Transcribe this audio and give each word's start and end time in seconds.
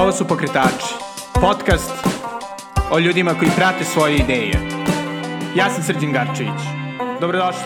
Ovo 0.00 0.12
su 0.12 0.28
Pokretači, 0.28 0.94
podcast 1.40 1.90
o 2.90 2.98
ljudima 2.98 3.34
koji 3.38 3.50
prate 3.56 3.84
svoje 3.84 4.16
ideje. 4.16 4.52
Ja 5.56 5.70
sam 5.70 5.82
Srđan 5.82 6.12
Garčević. 6.12 6.60
Dobrodošli. 7.20 7.62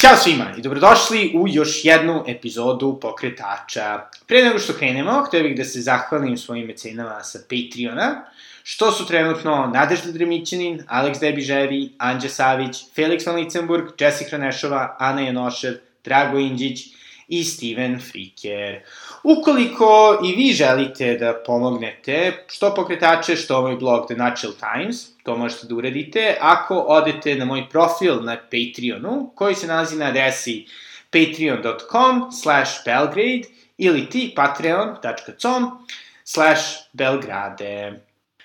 Ćao 0.00 0.16
svima 0.16 0.44
i 0.58 0.62
dobrodošli 0.62 1.32
u 1.34 1.48
još 1.48 1.84
jednu 1.84 2.24
epizodu 2.26 2.98
Pokretača. 3.00 4.00
Pre 4.26 4.42
nego 4.42 4.58
što 4.58 4.72
krenemo, 4.72 5.24
htio 5.26 5.42
bih 5.42 5.56
da 5.56 5.64
se 5.64 5.80
zahvalim 5.80 6.36
svojim 6.36 6.66
mecenama 6.66 7.22
sa 7.22 7.38
Patreona, 7.38 8.24
što 8.62 8.92
su 8.92 9.06
trenutno 9.06 9.70
Nadežda 9.74 10.12
Dremićanin, 10.12 10.82
Aleks 10.88 11.18
Debiževi, 11.18 11.92
Anđa 11.98 12.28
Savić, 12.28 12.76
Felix 12.96 13.26
van 13.26 13.36
Licenburg, 13.36 13.84
Jessica 13.98 14.38
Nešova, 14.38 14.96
Ana 14.98 15.20
Janošev, 15.20 15.74
Drago 16.04 16.38
Inđić 16.38 17.01
i 17.32 17.44
Steven 17.44 18.00
Friker. 18.00 18.80
Ukoliko 19.22 20.18
i 20.24 20.34
vi 20.36 20.52
želite 20.52 21.14
da 21.18 21.34
pomognete, 21.46 22.44
što 22.48 22.74
pokretače, 22.74 23.36
što 23.36 23.62
moj 23.62 23.76
blog 23.76 24.06
The 24.06 24.16
Natural 24.16 24.54
Times, 24.60 24.96
to 25.22 25.36
možete 25.36 25.66
da 25.66 25.74
uradite 25.74 26.36
ako 26.40 26.78
odete 26.78 27.34
na 27.34 27.44
moj 27.44 27.64
profil 27.70 28.22
na 28.22 28.36
Patreonu, 28.36 29.30
koji 29.34 29.54
se 29.54 29.66
nalazi 29.66 29.96
na 29.96 30.06
adresi 30.06 30.66
patreon.com 31.10 32.32
slash 32.42 32.70
belgrade 32.84 33.48
ili 33.78 34.10
ti 34.10 34.32
patreon.com 34.36 35.86
slash 36.24 36.62
belgrade. 36.92 38.00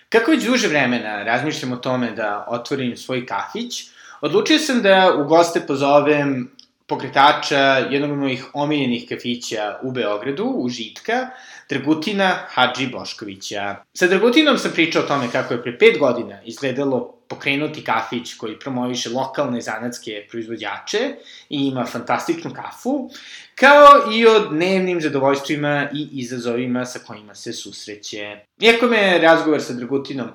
Kako 0.09 0.31
već 0.31 0.43
duže 0.43 0.67
vremena 0.67 1.23
razmišljam 1.23 1.71
o 1.71 1.77
tome 1.77 2.11
da 2.11 2.45
otvorim 2.49 2.97
svoj 2.97 3.25
kafić, 3.25 3.83
odlučio 4.21 4.59
sam 4.59 4.81
da 4.81 5.13
u 5.17 5.23
goste 5.23 5.61
pozovem 5.67 6.56
pokretača 6.87 7.59
jednog 7.91 8.11
od 8.11 8.17
mojih 8.17 8.45
omiljenih 8.53 9.05
kafića 9.09 9.79
u 9.83 9.91
Beogradu, 9.91 10.43
u 10.43 10.69
Žitka, 10.69 11.29
Dragutina 11.69 12.35
Hadži 12.47 12.87
Boškovića. 12.87 13.75
Sa 13.93 14.07
Dragutinom 14.07 14.57
sam 14.57 14.71
pričao 14.71 15.03
o 15.03 15.07
tome 15.07 15.31
kako 15.31 15.53
je 15.53 15.63
pre 15.63 15.77
pet 15.77 15.99
godina 15.99 16.43
izgledalo 16.43 17.13
pokrenuti 17.27 17.83
kafić 17.83 18.33
koji 18.33 18.59
promoviše 18.59 19.09
lokalne 19.09 19.61
zanatske 19.61 20.27
proizvođače 20.31 20.99
i 21.49 21.67
ima 21.67 21.85
fantastičnu 21.85 22.53
kafu, 22.53 23.09
kao 23.55 24.13
i 24.13 24.25
o 24.27 24.39
dnevnim 24.39 25.01
zadovoljstvima 25.01 25.89
i 25.93 26.07
izazovima 26.11 26.85
sa 26.85 26.99
kojima 26.99 27.35
se 27.35 27.53
susreće. 27.53 28.37
Iako 28.59 28.85
me 28.85 29.19
razgovor 29.19 29.61
sa 29.61 29.73
Dragutinom 29.73 30.27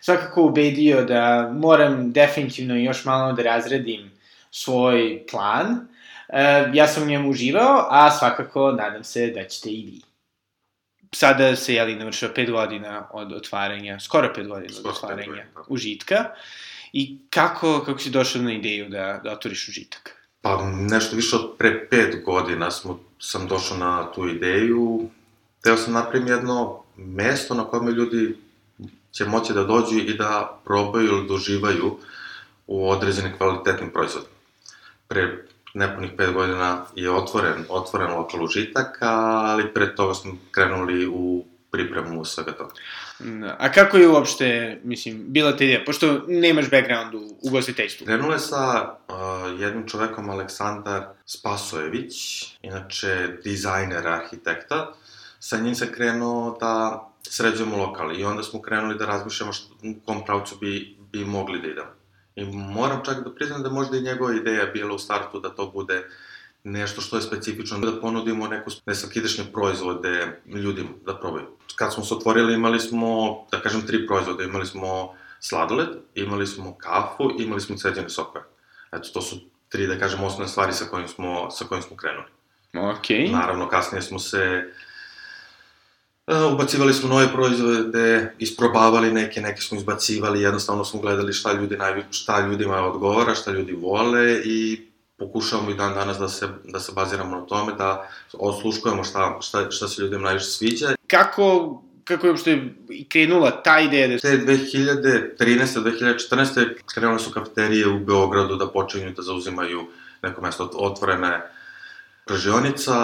svakako 0.00 0.42
ubedio 0.42 1.04
da 1.04 1.52
moram 1.54 2.12
definitivno 2.12 2.76
još 2.76 3.04
malo 3.04 3.32
da 3.32 3.42
razredim 3.42 4.10
svoj 4.50 5.26
plan, 5.30 5.93
E, 6.28 6.70
ja 6.72 6.88
sam 6.88 7.02
u 7.02 7.06
njemu 7.06 7.30
uživao, 7.30 7.86
a 7.90 8.10
svakako 8.10 8.72
nadam 8.72 9.04
se 9.04 9.26
da 9.26 9.44
ćete 9.44 9.70
i 9.70 9.84
vi. 9.86 10.00
Sada 11.14 11.56
se, 11.56 11.74
jeli, 11.74 11.96
navršava 11.96 12.34
pet 12.34 12.50
godina 12.50 13.08
od 13.12 13.32
otvaranja, 13.32 14.00
skoro 14.00 14.32
pet 14.34 14.46
godina 14.48 14.74
od 14.78 14.86
otvaranja 14.86 15.44
da. 15.54 15.62
užitka. 15.68 16.24
I 16.92 17.18
kako, 17.30 17.82
kako 17.86 17.98
si 17.98 18.10
došao 18.10 18.42
na 18.42 18.52
ideju 18.52 18.88
da, 18.88 19.20
da 19.24 19.32
otvoriš 19.32 19.68
užitak? 19.68 20.16
Pa 20.40 20.70
nešto 20.70 21.16
više 21.16 21.36
od 21.36 21.56
pre 21.58 21.88
pet 21.88 22.24
godina 22.24 22.70
smo, 22.70 23.00
sam 23.18 23.48
došao 23.48 23.76
na 23.76 24.12
tu 24.12 24.28
ideju. 24.28 25.08
Teo 25.62 25.76
sam 25.76 25.92
napravim 25.92 26.28
jedno 26.28 26.82
mesto 26.96 27.54
na 27.54 27.64
kojem 27.64 27.88
ljudi 27.88 28.36
će 29.12 29.24
moći 29.24 29.52
da 29.52 29.64
dođu 29.64 29.98
i 29.98 30.14
da 30.14 30.60
probaju 30.64 31.06
ili 31.06 31.28
doživaju 31.28 31.98
u 32.66 32.90
određenim 32.90 33.36
kvalitetnim 33.36 33.90
proizvodima. 33.90 34.34
Pre 35.08 35.46
nepunih 35.74 36.10
pet 36.16 36.32
godina 36.32 36.84
je 36.94 37.10
otvoren, 37.10 37.64
otvoren 37.68 38.10
lokal 38.10 38.44
užitak, 38.44 38.98
ali 39.00 39.74
pre 39.74 39.94
toga 39.94 40.14
smo 40.14 40.32
krenuli 40.50 41.06
u 41.06 41.44
pripremu 41.70 42.24
svega 42.24 42.52
toga. 42.52 42.74
Da. 43.18 43.56
A 43.58 43.72
kako 43.72 43.96
je 43.96 44.08
uopšte, 44.08 44.80
mislim, 44.84 45.24
bila 45.26 45.56
ta 45.56 45.64
ideja, 45.64 45.84
pošto 45.86 46.20
nemaš 46.28 46.70
background 46.70 47.14
u 47.14 47.38
ugostiteljstvu? 47.42 48.06
Krenulo 48.06 48.32
je 48.32 48.38
sa 48.38 48.94
uh, 49.08 49.60
jednim 49.60 49.88
čovekom, 49.88 50.30
Aleksandar 50.30 51.02
Spasojević, 51.26 52.16
inače 52.62 53.28
dizajner, 53.44 54.08
arhitekta. 54.08 54.92
Sa 55.38 55.58
njim 55.58 55.74
se 55.74 55.92
krenuo 55.92 56.56
da 56.60 57.04
sređujemo 57.22 57.76
lokal 57.76 58.20
i 58.20 58.24
onda 58.24 58.42
smo 58.42 58.62
krenuli 58.62 58.98
da 58.98 59.06
razmišljamo 59.06 59.52
što, 59.52 59.74
u 59.82 59.94
kom 60.06 60.24
pravcu 60.24 60.56
bi, 60.60 60.96
bi 61.12 61.24
mogli 61.24 61.60
da 61.60 61.68
idemo. 61.68 61.90
I 62.36 62.44
moram 62.44 63.00
čak 63.04 63.24
da 63.24 63.34
priznam 63.34 63.62
da 63.62 63.70
možda 63.70 63.96
i 63.96 64.02
njegova 64.02 64.34
ideja 64.34 64.66
bila 64.66 64.94
u 64.94 64.98
startu 64.98 65.40
da 65.40 65.50
to 65.50 65.70
bude 65.70 66.08
nešto 66.64 67.00
što 67.00 67.16
je 67.16 67.22
specifično, 67.22 67.78
da 67.78 68.00
ponudimo 68.00 68.48
neku 68.48 68.70
nesvakidašnje 68.86 69.44
proizvode 69.52 70.40
ljudima 70.46 70.88
da 71.06 71.16
probaju. 71.16 71.46
Kad 71.76 71.94
smo 71.94 72.04
se 72.04 72.14
otvorili 72.14 72.54
imali 72.54 72.80
smo, 72.80 73.44
da 73.50 73.60
kažem, 73.60 73.86
tri 73.86 74.06
proizvode. 74.06 74.44
Imali 74.44 74.66
smo 74.66 75.14
sladoled, 75.40 75.88
imali 76.14 76.46
smo 76.46 76.78
kafu, 76.78 77.30
imali 77.38 77.60
smo 77.60 77.76
ceđene 77.76 78.08
sokove. 78.08 78.44
Eto, 78.92 79.08
to 79.12 79.22
su 79.22 79.36
tri, 79.68 79.86
da 79.86 79.98
kažem, 79.98 80.24
osnovne 80.24 80.48
stvari 80.48 80.72
sa 80.72 80.84
kojim 80.84 81.08
smo, 81.08 81.50
sa 81.50 81.64
kojim 81.64 81.82
smo 81.82 81.96
krenuli. 81.96 82.26
Okay. 82.72 83.32
Naravno, 83.32 83.68
kasnije 83.68 84.02
smo 84.02 84.18
se 84.18 84.72
ubacivali 86.52 86.94
smo 86.94 87.08
nove 87.08 87.32
proizvode, 87.32 88.34
isprobavali 88.38 89.12
neke, 89.12 89.40
neke 89.40 89.60
smo 89.60 89.78
izbacivali, 89.78 90.42
jednostavno 90.42 90.84
smo 90.84 91.00
gledali 91.00 91.32
šta, 91.32 91.52
ljudi 91.52 91.76
najvi, 91.76 92.02
šta 92.10 92.46
ljudima 92.46 92.86
odgovara, 92.86 93.34
šta 93.34 93.50
ljudi 93.50 93.72
vole 93.72 94.40
i 94.44 94.88
pokušavamo 95.18 95.70
i 95.70 95.74
dan 95.74 95.94
danas 95.94 96.18
da 96.18 96.28
se, 96.28 96.48
da 96.64 96.80
se 96.80 96.92
baziramo 96.92 97.36
na 97.36 97.46
tome, 97.46 97.72
da 97.78 98.10
osluškujemo 98.32 99.04
šta, 99.04 99.38
šta, 99.40 99.70
šta 99.70 99.88
se 99.88 100.02
ljudima 100.02 100.22
najviše 100.22 100.46
sviđa. 100.46 100.94
Kako 101.06 101.80
kako 102.04 102.26
je 102.26 102.30
uopšte 102.30 102.62
krenula 103.08 103.50
ta 103.62 103.80
ideja 103.80 104.08
da... 104.08 104.18
Te 104.18 104.38
2013. 104.38 105.36
2014. 105.38 106.66
krenule 106.94 107.18
su 107.18 107.30
kafeterije 107.30 107.88
u 107.88 107.98
Beogradu 107.98 108.56
da 108.56 108.68
počinju 108.68 109.12
da 109.16 109.22
zauzimaju 109.22 109.86
neko 110.22 110.42
mesto 110.42 110.70
otvorene 110.74 111.42
Pržionica, 112.26 112.94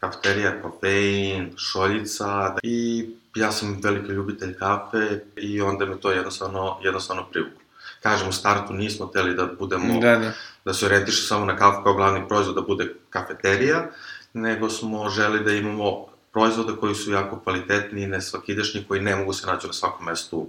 kafeterija, 0.00 0.62
kofein, 0.62 1.52
šoljica 1.56 2.56
i 2.62 3.06
ja 3.34 3.52
sam 3.52 3.80
veliki 3.82 4.12
ljubitelj 4.12 4.54
kafe 4.58 5.20
i 5.36 5.60
onda 5.60 5.86
me 5.86 6.00
to 6.00 6.10
jednostavno, 6.10 6.78
jednostavno 6.82 7.24
privuklo. 7.32 7.60
Kažem, 8.02 8.28
u 8.28 8.32
startu 8.32 8.72
nismo 8.72 9.06
teli 9.06 9.34
da 9.34 9.46
budemo, 9.58 10.00
da, 10.00 10.16
da. 10.16 10.32
da 10.64 10.74
se 10.74 10.86
orientiše 10.86 11.26
samo 11.26 11.44
na 11.44 11.56
kafu 11.56 11.82
kao 11.82 11.94
glavni 11.94 12.28
proizvod, 12.28 12.54
da 12.54 12.60
bude 12.60 12.94
kafeterija, 13.10 13.90
nego 14.32 14.70
smo 14.70 15.10
želi 15.10 15.44
da 15.44 15.52
imamo 15.52 16.06
proizvode 16.32 16.72
koji 16.80 16.94
su 16.94 17.12
jako 17.12 17.40
kvalitetni 17.40 18.02
i 18.02 18.06
nesvakidašnji, 18.06 18.84
koji 18.88 19.00
ne 19.00 19.16
mogu 19.16 19.32
se 19.32 19.46
naći 19.46 19.66
na 19.66 19.72
svakom 19.72 20.06
mestu 20.06 20.48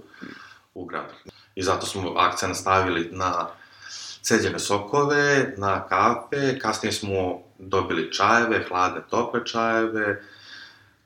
u 0.74 0.84
gradu. 0.84 1.14
I 1.54 1.62
zato 1.62 1.86
smo 1.86 2.14
akcent 2.16 2.56
stavili 2.56 3.08
na 3.12 3.48
ceđene 4.22 4.58
sokove, 4.58 5.54
na 5.56 5.88
kafe, 5.88 6.58
kasnije 6.58 6.92
smo 6.92 7.45
dobili 7.58 8.12
čajeve, 8.12 8.64
hladne, 8.68 9.00
tople 9.10 9.46
čajeve, 9.46 10.22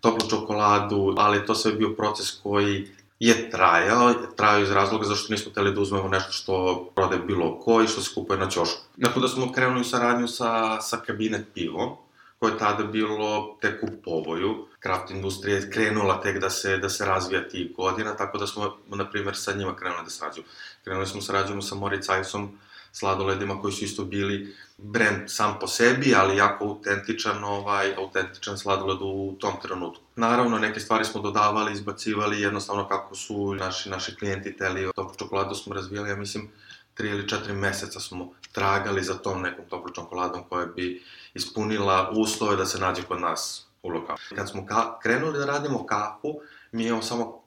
toplu 0.00 0.30
čokoladu, 0.30 1.14
ali 1.18 1.46
to 1.46 1.54
sve 1.54 1.70
je 1.70 1.76
bio 1.76 1.94
proces 1.96 2.30
koji 2.42 2.88
je 3.20 3.50
trajao, 3.50 4.14
trajao 4.36 4.62
iz 4.62 4.70
razloga 4.70 5.06
zašto 5.06 5.32
nismo 5.32 5.50
hteli 5.50 5.74
da 5.74 5.80
uzmemo 5.80 6.08
nešto 6.08 6.32
što 6.32 6.84
prode 6.94 7.18
bilo 7.18 7.60
ko 7.60 7.82
i 7.82 7.88
što 7.88 8.00
se 8.00 8.14
kupuje 8.14 8.38
na 8.38 8.48
ćošku. 8.48 8.80
Tako 9.02 9.20
da 9.20 9.28
smo 9.28 9.52
krenuli 9.52 9.80
u 9.80 9.84
saradnju 9.84 10.28
sa, 10.28 10.80
sa 10.80 10.96
kabinet 10.96 11.46
pivom, 11.54 11.96
koje 12.38 12.52
je 12.52 12.58
tada 12.58 12.84
bilo 12.84 13.56
tek 13.60 13.82
u 13.82 13.86
povoju. 14.04 14.66
Kraft 14.78 15.10
industrija 15.10 15.56
je 15.56 15.70
krenula 15.70 16.20
tek 16.20 16.38
da 16.38 16.50
se, 16.50 16.78
da 16.78 16.88
se 16.88 17.04
razvija 17.04 17.48
tih 17.48 17.76
godina, 17.76 18.16
tako 18.16 18.38
da 18.38 18.46
smo, 18.46 18.76
na 18.86 19.10
primer, 19.10 19.36
sa 19.36 19.52
njima 19.52 19.76
krenuli 19.76 20.04
da 20.04 20.10
sarađujemo. 20.10 20.48
Krenuli 20.84 21.06
smo 21.06 21.20
sarađujemo 21.20 21.62
sa 21.62 21.74
Moritz 21.74 22.08
Eisom, 22.10 22.58
sladoledima 22.92 23.60
koji 23.60 23.72
su 23.72 23.84
isto 23.84 24.04
bili 24.04 24.56
brend 24.78 25.22
sam 25.26 25.58
po 25.60 25.66
sebi, 25.66 26.14
ali 26.14 26.36
jako 26.36 26.64
autentičan, 26.64 27.44
ovaj, 27.44 27.94
autentičan 27.94 28.58
sladoled 28.58 28.98
u 29.02 29.36
tom 29.40 29.52
trenutku. 29.62 30.04
Naravno, 30.16 30.58
neke 30.58 30.80
stvari 30.80 31.04
smo 31.04 31.20
dodavali, 31.20 31.72
izbacivali, 31.72 32.40
jednostavno 32.40 32.88
kako 32.88 33.14
su 33.14 33.54
naši, 33.54 33.90
naši 33.90 34.16
klijenti 34.16 34.56
teli. 34.56 34.88
Toplu 34.96 35.14
čokoladu 35.18 35.54
smo 35.54 35.74
razvijali, 35.74 36.10
ja 36.10 36.16
mislim, 36.16 36.50
tri 36.94 37.08
ili 37.08 37.28
četiri 37.28 37.52
meseca 37.52 38.00
smo 38.00 38.32
tragali 38.52 39.02
za 39.02 39.14
tom 39.14 39.42
nekom 39.42 39.64
toplu 39.68 39.92
čokoladom 39.92 40.44
koja 40.48 40.66
bi 40.66 41.02
ispunila 41.34 42.10
uslove 42.16 42.56
da 42.56 42.66
se 42.66 42.78
nađe 42.78 43.02
kod 43.02 43.20
nas 43.20 43.66
u 43.82 43.88
lokalu. 43.88 44.18
Kad 44.36 44.50
smo 44.50 44.66
ka 44.66 44.98
krenuli 45.02 45.38
da 45.38 45.46
radimo 45.46 45.86
kafu, 45.86 46.40
mi 46.72 46.86
imamo 46.86 47.02
samo, 47.02 47.42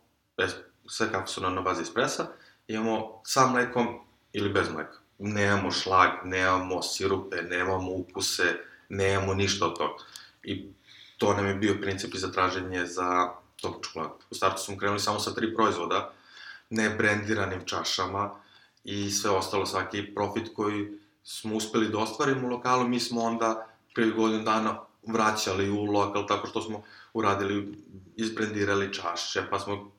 sve 0.88 1.12
kafe 1.12 1.28
su 1.28 1.42
na 1.42 1.62
bazi 1.62 1.82
espresa, 1.82 2.28
imamo 2.68 3.22
sam 3.26 3.52
mlekom 3.52 3.88
ili 4.34 4.50
bez 4.50 4.70
mleka 4.70 5.03
nemamo 5.20 5.72
šlag, 5.72 6.10
nemamo 6.24 6.82
sirupe, 6.82 7.42
nemamo 7.42 7.92
ukuse, 7.92 8.58
nemamo 8.90 9.34
ništa 9.34 9.66
od 9.66 9.78
toga. 9.78 10.04
I 10.44 10.66
to 11.18 11.34
nam 11.34 11.48
je 11.48 11.56
bio 11.56 11.78
princip 11.82 12.16
za 12.16 12.32
traženje 12.32 12.86
za 12.86 13.30
toplu 13.62 13.84
čokoladu. 13.84 14.14
U 14.30 14.36
startu 14.36 14.62
smo 14.62 14.78
krenuli 14.78 15.00
samo 15.00 15.20
sa 15.20 15.34
tri 15.34 15.56
proizvoda, 15.56 16.14
ne 16.70 16.90
brendiranim 16.90 17.66
čašama 17.66 18.32
i 18.84 19.12
sve 19.12 19.32
ostalo, 19.32 19.66
svaki 19.66 20.14
profit 20.16 20.50
koji 20.56 20.88
smo 21.24 21.56
uspeli 21.56 21.90
da 21.90 21.98
ostvarimo 21.98 22.48
u 22.48 22.50
lokalu, 22.50 22.88
mi 22.88 23.00
smo 23.00 23.22
onda 23.22 23.68
pre 23.96 24.06
godinu 24.06 24.44
dana 24.44 24.80
vraćali 25.08 25.70
u 25.70 25.84
lokal 25.84 26.28
tako 26.28 26.48
što 26.48 26.62
smo 26.62 26.84
uradili, 27.14 27.78
izbrendirali 28.16 28.94
čaše, 28.94 29.44
pa 29.50 29.60
smo 29.60 29.92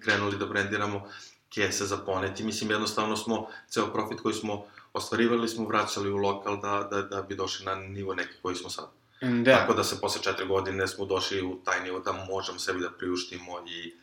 krenuli 0.00 0.38
da 0.38 0.46
brendiramo 0.46 1.08
kese 1.54 1.86
za 1.86 1.96
poneti. 1.96 2.44
Mislim, 2.44 2.70
jednostavno 2.70 3.16
smo, 3.16 3.48
ceo 3.68 3.86
profit 3.92 4.20
koji 4.20 4.34
smo 4.34 4.66
ostvarivali 4.92 5.48
smo 5.48 5.66
vraćali 5.66 6.10
u 6.10 6.16
lokal 6.16 6.60
da, 6.60 6.88
da, 6.90 7.02
da 7.02 7.22
bi 7.22 7.34
došli 7.36 7.66
na 7.66 7.74
nivo 7.74 8.14
neki 8.14 8.34
koji 8.42 8.56
smo 8.56 8.70
sad. 8.70 8.84
Da. 9.20 9.58
Tako 9.58 9.74
da 9.74 9.84
se 9.84 10.00
posle 10.00 10.22
četiri 10.22 10.46
godine 10.46 10.88
smo 10.88 11.04
došli 11.04 11.42
u 11.42 11.60
taj 11.64 11.82
nivo 11.82 12.00
da 12.00 12.12
možemo 12.12 12.58
sebi 12.58 12.80
da 12.80 12.90
priuštimo 12.90 13.64
i 13.68 13.94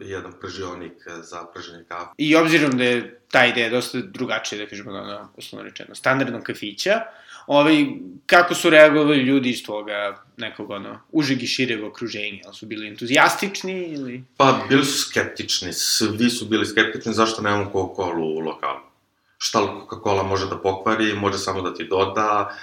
jedan 0.00 0.32
pržionik 0.40 0.92
za 1.22 1.44
prženje 1.54 1.84
kafe. 1.88 2.10
I 2.18 2.36
obzirom 2.36 2.78
da 2.78 2.84
je 2.84 3.20
ta 3.30 3.46
ideja 3.46 3.70
dosta 3.70 3.98
drugačija, 3.98 4.58
da 4.58 4.70
kažemo, 4.70 4.90
ono, 4.90 5.32
osnovno 5.36 5.68
rečeno, 5.68 5.94
standardnog 5.94 6.42
kafića, 6.42 7.00
ovaj, 7.48 7.86
kako 8.26 8.54
su 8.54 8.70
reagovali 8.70 9.18
ljudi 9.18 9.50
iz 9.50 9.64
toga 9.66 10.24
nekog, 10.36 10.70
ono, 10.70 11.00
užeg 11.12 11.42
i 11.42 11.46
šireg 11.46 11.84
okruženja? 11.84 12.42
Ali 12.46 12.54
su 12.54 12.66
bili 12.66 12.88
entuzijastični 12.88 13.82
ili... 13.82 14.24
Pa, 14.36 14.64
bili 14.68 14.84
su 14.84 14.98
skeptični, 14.98 15.72
svi 15.72 16.30
su 16.30 16.46
bili 16.46 16.66
skeptični 16.66 17.12
zašto 17.12 17.42
nemamo 17.42 17.70
Coca-Cola 17.72 18.36
u 18.36 18.38
lokalu. 18.38 18.80
Šta 19.38 19.58
Coca-Cola 19.58 20.28
može 20.28 20.46
da 20.46 20.58
pokvari, 20.58 21.14
može 21.14 21.38
samo 21.38 21.62
da 21.62 21.74
ti 21.74 21.84
doda, 21.84 22.56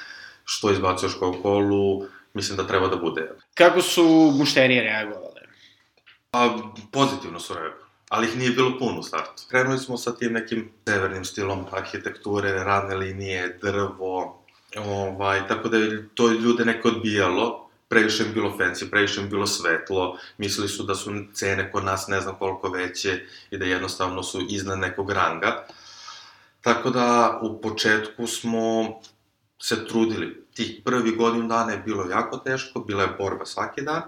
što 0.45 0.71
izbacuješ 0.71 1.13
Coca-Colu, 1.19 2.05
mislim 2.33 2.57
da 2.57 2.67
treba 2.67 2.87
da 2.87 2.95
bude. 2.95 3.31
Kako 3.53 3.81
su 3.81 4.33
mušterije 4.37 4.83
reagovale? 4.83 5.41
Pa, 6.31 6.57
pozitivno 6.91 7.39
su 7.39 7.53
reagovali 7.53 7.85
ali 8.09 8.27
ih 8.27 8.37
nije 8.37 8.51
bilo 8.51 8.79
puno 8.79 8.99
u 8.99 9.03
startu. 9.03 9.43
Krenuli 9.49 9.79
smo 9.79 9.97
sa 9.97 10.15
tim 10.15 10.33
nekim 10.33 10.71
severnim 10.87 11.25
stilom 11.25 11.65
arhitekture, 11.71 12.51
radne 12.51 12.95
linije, 12.95 13.57
drvo, 13.61 14.44
ovaj, 14.77 15.47
tako 15.47 15.69
da 15.69 15.77
je 15.77 16.09
to 16.15 16.31
ljude 16.31 16.65
neko 16.65 16.87
odbijalo, 16.87 17.69
previše 17.87 18.23
im 18.23 18.33
bilo 18.33 18.57
fancy, 18.57 18.89
previše 18.89 19.21
im 19.21 19.29
bilo 19.29 19.47
svetlo, 19.47 20.17
mislili 20.37 20.69
su 20.69 20.83
da 20.83 20.95
su 20.95 21.11
cene 21.33 21.71
kod 21.71 21.83
nas 21.83 22.07
ne 22.07 22.21
znam 22.21 22.35
koliko 22.35 22.69
veće 22.69 23.25
i 23.51 23.57
da 23.57 23.65
jednostavno 23.65 24.23
su 24.23 24.45
iznad 24.49 24.79
nekog 24.79 25.11
ranga. 25.11 25.67
Tako 26.61 26.89
da 26.89 27.39
u 27.41 27.61
početku 27.61 28.27
smo 28.27 28.95
se 29.61 29.87
trudili. 29.87 30.45
Tih 30.53 30.81
prvi 30.85 31.15
godinu 31.15 31.47
dana 31.47 31.71
je 31.71 31.77
bilo 31.85 32.09
jako 32.09 32.37
teško, 32.37 32.79
bila 32.79 33.03
je 33.03 33.15
borba 33.17 33.45
svaki 33.45 33.81
dan 33.81 34.01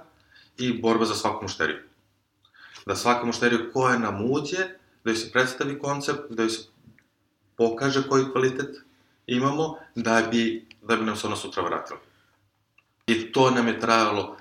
i 0.58 0.82
borba 0.82 1.06
za 1.06 1.16
svaku 1.16 1.44
mušteriju. 1.44 1.78
Da 2.86 2.96
svaka 2.96 3.26
mušterija 3.26 3.72
koja 3.74 3.98
nam 3.98 4.32
uđe, 4.32 4.58
da 5.04 5.12
joj 5.12 5.16
se 5.16 5.32
predstavi 5.32 5.80
koncept, 5.80 6.20
da 6.30 6.44
joj 6.44 6.50
se 6.50 6.64
pokaže 7.58 8.08
koji 8.10 8.32
kvalitet 8.32 8.87
imamo, 9.28 9.78
da 9.96 10.28
bi, 10.32 10.68
da 10.82 10.96
bi 10.96 11.06
nam 11.06 11.16
se 11.16 11.28
ona 11.28 11.36
sutra 11.36 11.64
vratila. 11.64 12.00
I 13.08 13.32
to 13.32 13.52
nam 13.52 13.68
je 13.68 13.80
trajalo 13.80 14.38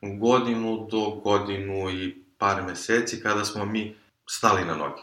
godinu 0.00 0.88
do 0.90 1.10
godinu 1.10 1.90
i 1.90 2.14
par 2.38 2.62
meseci 2.62 3.20
kada 3.22 3.44
smo 3.44 3.64
mi 3.64 3.94
stali 4.26 4.64
na 4.64 4.74
noge. 4.74 5.02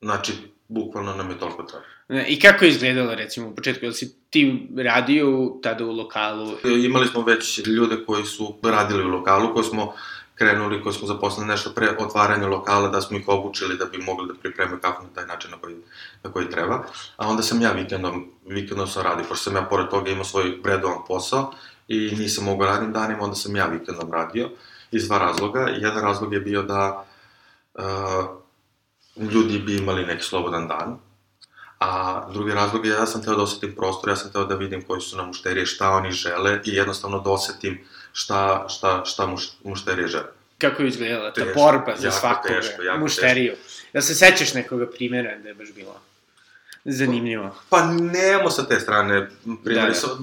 Znači, 0.00 0.32
bukvalno 0.68 1.14
nam 1.14 1.30
je 1.30 1.38
toliko 1.38 1.62
trajalo. 1.62 1.92
I 2.28 2.40
kako 2.40 2.64
je 2.64 2.70
izgledalo, 2.70 3.14
recimo, 3.14 3.48
u 3.48 3.54
početku, 3.54 3.84
ili 3.84 3.94
si 3.94 4.16
ti 4.30 4.68
radio 4.76 5.52
tada 5.62 5.84
u 5.84 5.92
lokalu? 5.92 6.56
Imali 6.84 7.06
smo 7.06 7.22
već 7.22 7.66
ljude 7.66 7.96
koji 8.06 8.24
su 8.24 8.58
radili 8.62 9.04
u 9.04 9.08
lokalu, 9.08 9.54
koji 9.54 9.64
smo 9.64 9.94
krenuli, 10.42 10.82
koji 10.82 10.94
smo 10.94 11.06
zaposlili 11.08 11.46
nešto 11.46 11.70
pre 11.70 11.88
otvaranja 11.98 12.46
lokala, 12.46 12.88
da 12.88 13.00
smo 13.00 13.18
ih 13.18 13.28
obučili 13.28 13.76
da 13.78 13.84
bi 13.84 13.98
mogli 13.98 14.28
da 14.28 14.34
pripreme 14.34 14.80
kafu 14.80 15.02
na 15.02 15.08
taj 15.14 15.26
način 15.26 15.50
na 15.50 15.56
koji, 15.56 15.76
na 16.22 16.32
koji 16.32 16.50
treba. 16.50 16.84
A 17.16 17.28
onda 17.28 17.42
sam 17.42 17.62
ja 17.62 17.72
vikendom, 17.72 18.26
vikendom 18.46 18.86
sam 18.86 19.02
radio, 19.02 19.24
pošto 19.28 19.44
sam 19.50 19.56
ja 19.56 19.62
pored 19.62 19.88
toga 19.88 20.10
imao 20.10 20.24
svoj 20.24 20.58
bredovan 20.62 20.98
posao 21.08 21.52
i 21.88 22.14
nisam 22.18 22.44
mogao 22.44 22.66
radnim 22.66 22.92
danima, 22.92 23.24
onda 23.24 23.36
sam 23.36 23.56
ja 23.56 23.66
vikendom 23.66 24.12
radio 24.12 24.50
iz 24.90 25.06
dva 25.08 25.18
razloga. 25.18 25.60
Jedan 25.60 26.02
razlog 26.02 26.32
je 26.32 26.40
bio 26.40 26.62
da 26.62 27.04
uh, 27.74 27.82
ljudi 29.32 29.58
bi 29.58 29.76
imali 29.76 30.06
neki 30.06 30.24
slobodan 30.24 30.68
dan, 30.68 30.98
A 31.82 32.28
drugi 32.32 32.52
razlog 32.52 32.86
je, 32.86 32.92
ja 32.92 33.06
sam 33.06 33.22
teo 33.24 33.34
da 33.34 33.42
osetim 33.42 33.74
prostor, 33.74 34.10
ja 34.10 34.16
sam 34.16 34.32
teo 34.32 34.44
da 34.44 34.54
vidim 34.54 34.82
koji 34.86 35.00
su 35.00 35.16
nam 35.16 35.26
mušterije, 35.26 35.66
šta 35.66 35.90
oni 35.90 36.10
žele 36.10 36.60
i 36.64 36.74
jednostavno 36.74 37.18
da 37.18 37.30
osetim 37.30 37.80
šta, 38.12 38.66
šta, 38.68 39.04
šta 39.04 39.26
muš, 39.26 39.48
mušterije 39.64 40.08
žele. 40.08 40.24
Kako 40.58 40.82
je 40.82 40.88
izgledala 40.88 41.32
ta 41.32 41.44
borba 41.54 41.94
za 41.96 42.10
svakoga 42.10 42.54
teško, 42.54 42.82
jako 42.82 43.00
mušteriju? 43.00 43.54
Ja 43.92 44.02
se 44.02 44.14
sećaš 44.14 44.54
nekoga 44.54 44.86
primjera 44.86 45.38
da 45.38 45.48
je 45.48 45.54
baš 45.54 45.72
bilo 45.74 46.00
zanimljivo? 46.84 47.56
Pa 47.68 47.84
nemamo 47.86 48.50
sa 48.50 48.66
te 48.66 48.80
strane 48.80 49.30
primjeri. 49.64 49.92
Da, 49.92 49.98
Da, 49.98 50.16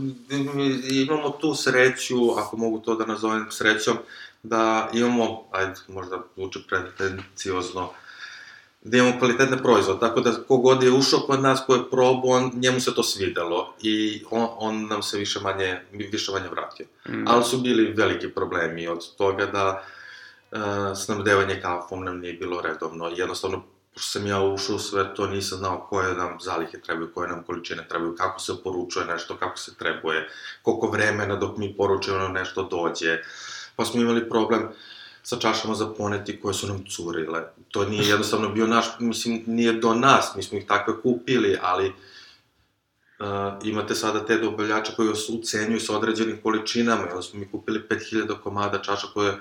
imamo 0.91 1.29
tu 1.29 1.55
sreću, 1.55 2.31
ako 2.37 2.57
mogu 2.57 2.79
to 2.79 2.95
da 2.95 3.05
nazovem 3.05 3.47
srećom, 3.51 3.97
da 4.43 4.89
imamo, 4.93 5.43
ajde, 5.51 5.73
možda 5.87 6.23
zvuče 6.35 6.59
pretenciozno, 6.69 7.91
da 8.81 8.97
imamo 8.97 9.19
kvalitetne 9.19 9.57
proizvode, 9.57 9.99
tako 9.99 10.21
da 10.21 10.31
kogod 10.47 10.83
je 10.83 10.91
ušao 10.91 11.19
kod 11.19 11.41
nas, 11.41 11.59
ko 11.67 11.75
je 11.75 11.89
probao, 11.89 12.31
on, 12.31 12.51
njemu 12.55 12.79
se 12.79 12.95
to 12.95 13.03
svidelo 13.03 13.73
i 13.81 14.23
on, 14.31 14.47
on 14.57 14.87
nam 14.87 15.03
se 15.03 15.17
više 15.17 15.39
manje, 15.39 15.81
više 15.91 16.31
manje 16.31 16.47
vratio. 16.49 16.85
Mm. 17.09 17.27
Ali 17.27 17.43
su 17.43 17.57
bili 17.57 17.93
veliki 17.93 18.29
problemi 18.29 18.87
od 18.87 19.15
toga 19.17 19.45
da 19.45 19.83
uh, 20.51 20.59
snabdevanje 20.97 21.59
kafom 21.61 22.05
nam 22.05 22.19
nije 22.19 22.33
bilo 22.33 22.61
redovno, 22.61 23.11
jednostavno 23.15 23.63
pošto 23.93 24.19
sam 24.19 24.27
ja 24.27 24.41
ušao 24.41 24.75
u 24.75 24.79
sve 24.79 25.15
to, 25.15 25.27
nisam 25.27 25.57
znao 25.57 25.87
koje 25.89 26.13
nam 26.13 26.37
zalihe 26.39 26.81
trebaju, 26.81 27.13
koje 27.13 27.29
nam 27.29 27.43
količine 27.43 27.87
trebaju, 27.89 28.15
kako 28.15 28.39
se 28.39 28.53
poručuje 28.63 29.05
nešto, 29.05 29.37
kako 29.37 29.57
se 29.57 29.75
trebuje, 29.75 30.29
koliko 30.61 30.87
vremena 30.87 31.35
dok 31.35 31.57
mi 31.57 31.75
poručujemo 31.77 32.27
nešto 32.27 32.63
dođe. 32.63 33.17
Pa 33.75 33.85
smo 33.85 34.01
imali 34.01 34.29
problem 34.29 34.63
uh, 34.63 34.69
sa 35.23 35.37
čašama 35.39 35.75
za 35.75 35.87
poneti 35.87 36.39
koje 36.39 36.53
su 36.53 36.67
nam 36.67 36.85
curile. 36.89 37.41
To 37.71 37.85
nije 37.85 38.09
jednostavno 38.09 38.49
bio 38.49 38.67
naš, 38.67 38.85
mislim, 38.99 39.43
nije 39.45 39.73
do 39.73 39.93
nas, 39.93 40.35
mi 40.35 40.43
smo 40.43 40.57
ih 40.57 40.67
takve 40.67 41.01
kupili, 41.01 41.57
ali 41.61 41.87
uh, 41.87 43.25
imate 43.63 43.95
sada 43.95 44.25
te 44.25 44.37
dobavljače 44.37 44.91
koji 44.95 45.09
vas 45.09 45.29
ucenjuju 45.29 45.79
sa 45.79 45.97
određenim 45.97 46.39
količinama, 46.43 47.01
onda 47.09 47.21
smo 47.21 47.39
mi 47.39 47.51
kupili 47.51 47.83
5000 47.89 48.35
komada 48.43 48.81
čaša 48.81 49.07
koje 49.13 49.33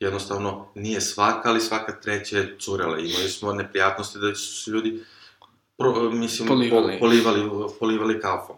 jednostavno 0.00 0.66
nije 0.74 1.00
svaka, 1.00 1.48
ali 1.48 1.60
svaka 1.60 2.00
treća 2.00 2.38
je 2.38 2.56
curela. 2.60 2.98
Imali 2.98 3.28
smo 3.28 3.52
neprijatnosti 3.52 4.18
da 4.18 4.34
su 4.34 4.70
ljudi 4.70 5.04
pro, 5.76 6.10
mislim, 6.10 6.48
Polivali. 6.48 6.92
Po, 6.92 6.98
polivali, 7.00 7.50
polivali 7.80 8.20
kafom. 8.20 8.56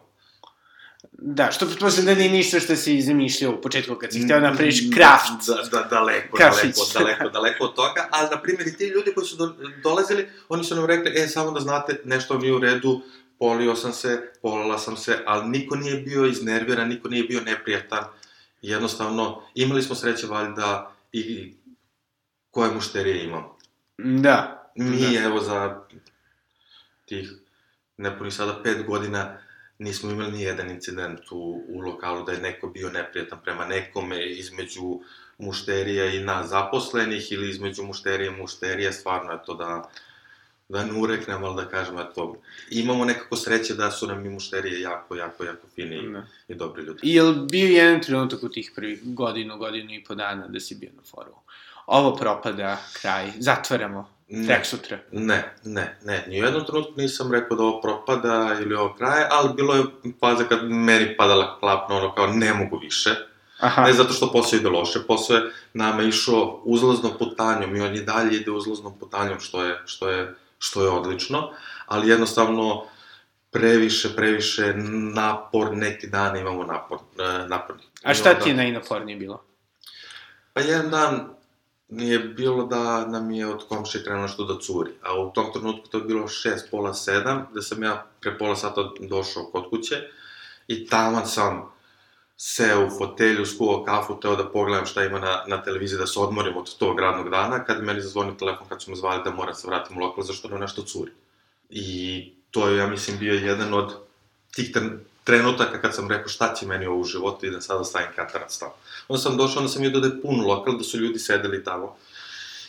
Da, 1.18 1.50
što 1.52 1.66
pretpostavljam 1.66 2.14
da 2.14 2.20
nije 2.20 2.32
ništa 2.32 2.60
što 2.60 2.76
si 2.76 3.02
zamišljao 3.02 3.52
u 3.52 3.60
početku 3.60 3.94
kad 3.94 4.12
si 4.12 4.22
hteo 4.24 4.40
da 4.40 4.50
napraviš 4.50 4.80
kraft. 4.94 5.46
Da, 5.46 5.78
da, 5.78 5.88
daleko, 5.90 6.36
Kafić. 6.36 6.60
daleko, 6.60 6.98
daleko, 6.98 7.28
daleko 7.28 7.64
od 7.64 7.74
toga, 7.74 8.08
ali, 8.10 8.28
na 8.30 8.42
primjer, 8.42 8.68
i 8.68 8.76
ti 8.76 8.86
ljudi 8.86 9.14
koji 9.14 9.26
su 9.26 9.36
do, 9.36 9.54
dolazili, 9.82 10.28
oni 10.48 10.64
su 10.64 10.74
nam 10.74 10.86
rekli, 10.86 11.12
e, 11.16 11.28
samo 11.28 11.50
da 11.50 11.60
znate, 11.60 12.00
nešto 12.04 12.38
mi 12.38 12.50
u 12.50 12.58
redu, 12.58 13.00
polio 13.38 13.76
sam 13.76 13.92
se, 13.92 14.32
polila 14.42 14.78
sam 14.78 14.96
se, 14.96 15.18
ali 15.26 15.48
niko 15.48 15.76
nije 15.76 15.96
bio 15.96 16.26
iznerviran, 16.26 16.88
niko 16.88 17.08
nije 17.08 17.24
bio 17.24 17.40
neprijatan. 17.40 18.04
Jednostavno, 18.62 19.42
imali 19.54 19.82
smo 19.82 19.94
sreće, 19.94 20.26
valjda, 20.26 20.92
i 21.12 21.54
koje 22.50 22.70
mušterije 22.70 23.24
imamo. 23.24 23.56
Da. 23.98 24.70
Mi, 24.76 25.12
da. 25.12 25.24
evo, 25.24 25.40
za 25.40 25.80
tih 27.04 27.32
nepuni 27.96 28.30
sada 28.30 28.60
pet 28.62 28.86
godina, 28.86 29.38
nismo 29.78 30.10
imali 30.10 30.32
ni 30.32 30.42
jedan 30.42 30.70
incident 30.70 31.20
u, 31.30 31.64
u 31.68 31.80
lokalu 31.80 32.24
da 32.24 32.32
je 32.32 32.40
neko 32.40 32.66
bio 32.68 32.90
neprijatan 32.90 33.38
prema 33.44 33.64
nekome 33.64 34.26
između 34.26 35.00
mušterija 35.38 36.06
i 36.06 36.24
nas 36.24 36.48
zaposlenih 36.48 37.32
ili 37.32 37.50
između 37.50 37.82
mušterija 37.82 38.32
i 38.32 38.36
mušterija, 38.36 38.92
stvarno 38.92 39.32
je 39.32 39.38
to 39.46 39.54
da 39.54 39.90
da 40.68 40.84
ne 40.84 40.92
ureknem, 41.00 41.44
ali 41.44 41.56
da 41.56 41.68
kažem, 41.68 41.98
eto, 41.98 42.42
imamo 42.70 43.04
nekako 43.04 43.36
sreće 43.36 43.74
da 43.74 43.90
su 43.90 44.06
nam 44.06 44.26
i 44.26 44.28
mušterije 44.28 44.80
jako, 44.80 45.16
jako, 45.16 45.44
jako 45.44 45.66
fini 45.74 45.96
i, 45.96 46.12
Da. 46.12 46.26
i 46.48 46.54
dobri 46.54 46.82
ljudi. 46.82 47.00
I 47.02 47.14
je 47.14 47.22
li 47.22 47.46
bio 47.50 47.66
jedan 47.66 48.02
trenutak 48.02 48.42
u 48.42 48.48
tih 48.48 48.72
prvih 48.74 49.00
godinu, 49.04 49.58
godinu 49.58 49.92
i 49.92 50.04
po 50.04 50.14
dana 50.14 50.48
da 50.48 50.60
si 50.60 50.74
bio 50.74 50.90
na 50.96 51.02
foru? 51.02 51.34
Ovo 51.86 52.16
propada, 52.16 52.76
kraj, 53.00 53.32
zatvaramo, 53.38 54.10
Ne. 54.28 54.46
tek 54.46 54.66
sutra. 54.66 54.98
Ne, 55.12 55.54
ne, 55.64 55.98
ne, 56.04 56.24
ni 56.28 56.40
u 56.42 56.44
jednom 56.44 56.64
trenutku 56.66 56.92
nisam 56.96 57.32
rekao 57.32 57.56
da 57.56 57.62
ovo 57.62 57.80
propada 57.80 58.56
ili 58.62 58.74
ovo 58.74 58.94
kraje, 58.94 59.26
ali 59.30 59.54
bilo 59.54 59.74
je 59.74 59.84
faza 60.20 60.44
kad 60.44 60.70
meni 60.70 61.16
padala 61.16 61.58
klapna, 61.60 61.96
ono 61.96 62.14
kao 62.14 62.26
ne 62.26 62.54
mogu 62.54 62.78
više. 62.78 63.10
Aha, 63.60 63.82
Ne 63.86 63.92
zato 63.92 64.12
što 64.12 64.32
posao 64.32 64.56
ide 64.56 64.68
loše, 64.68 64.98
posao 65.06 65.36
je 65.36 65.42
nama 65.72 66.02
išao 66.02 66.60
uzlaznom 66.64 67.12
putanjom 67.18 67.76
i 67.76 67.80
on 67.80 67.94
i 67.94 68.00
dalje 68.00 68.36
ide 68.36 68.50
uzlaznom 68.50 68.98
putanjom, 68.98 69.40
što 69.40 69.64
je, 69.64 69.82
što 69.86 70.08
je, 70.10 70.34
što 70.58 70.82
je 70.82 70.88
odlično, 70.88 71.50
ali 71.86 72.08
jednostavno 72.08 72.84
previše, 73.50 74.16
previše 74.16 74.74
napor, 75.14 75.76
neki 75.76 76.06
dan 76.06 76.36
imamo 76.36 76.64
napor, 76.64 76.98
e, 77.18 77.48
napor. 77.48 77.76
a 78.02 78.14
šta 78.14 78.34
ti 78.34 78.48
je 78.48 78.54
najnapornije 78.54 79.18
bilo? 79.18 79.42
Pa 80.52 80.60
jedan 80.60 80.90
dan 80.90 81.35
je 81.88 82.18
bilo 82.18 82.64
da 82.66 83.06
nam 83.06 83.30
je 83.30 83.46
od 83.46 83.68
komšije 83.68 84.04
krenulo 84.04 84.22
nešto 84.22 84.44
da 84.44 84.60
curi, 84.60 84.90
a 85.02 85.20
u 85.20 85.30
tom 85.30 85.52
trenutku 85.52 85.88
to 85.88 85.98
je 85.98 86.04
bilo 86.04 86.28
šest, 86.28 86.70
pola 86.70 86.94
sedam, 86.94 87.46
gde 87.50 87.62
sam 87.62 87.82
ja 87.82 88.06
pre 88.20 88.38
pola 88.38 88.56
sata 88.56 88.90
došao 89.00 89.44
kod 89.44 89.70
kuće 89.70 89.96
i 90.68 90.86
taman 90.86 91.26
sam 91.26 91.76
seo 92.36 92.86
u 92.86 92.90
fotelju, 92.98 93.46
skuo 93.46 93.84
kafu, 93.84 94.20
teo 94.20 94.36
da 94.36 94.48
pogledam 94.48 94.86
šta 94.86 95.04
ima 95.04 95.18
na, 95.18 95.44
na 95.46 95.62
televiziji, 95.62 95.98
da 95.98 96.06
se 96.06 96.20
odmorim 96.20 96.56
od 96.56 96.78
tog 96.78 97.00
radnog 97.00 97.30
dana, 97.30 97.64
kad 97.64 97.82
meni 97.82 98.00
zazvonio 98.00 98.34
telefon 98.34 98.68
kad 98.68 98.82
su 98.82 98.90
me 98.90 98.96
zvali 98.96 99.24
da 99.24 99.30
moram 99.30 99.52
da 99.52 99.54
se 99.54 99.68
vratim 99.68 99.98
u 99.98 100.00
lokal, 100.00 100.24
zašto 100.24 100.48
nam 100.48 100.60
nešto 100.60 100.82
curi. 100.82 101.12
I 101.70 102.32
to 102.50 102.68
je, 102.68 102.76
ja 102.76 102.86
mislim, 102.86 103.18
bio 103.18 103.34
jedan 103.34 103.74
od 103.74 103.94
tih 104.54 104.72
trenutaka 105.26 105.80
kad 105.80 105.94
sam 105.94 106.10
rekao 106.10 106.28
šta 106.28 106.54
će 106.54 106.66
meni 106.66 106.86
ovo 106.86 107.00
u 107.00 107.04
životu, 107.04 107.46
sada 107.60 107.78
da 107.78 107.84
stavim 107.84 108.08
katarac 108.16 108.58
tamo. 108.58 108.72
Onda 109.08 109.22
sam 109.22 109.36
došao, 109.36 109.58
onda 109.58 109.72
sam 109.72 109.82
vidio 109.82 110.00
da 110.00 110.06
je 110.06 110.22
pun 110.22 110.40
lokal, 110.40 110.78
da 110.78 110.84
su 110.84 110.98
ljudi 110.98 111.18
sedeli 111.18 111.64
tamo. 111.64 111.96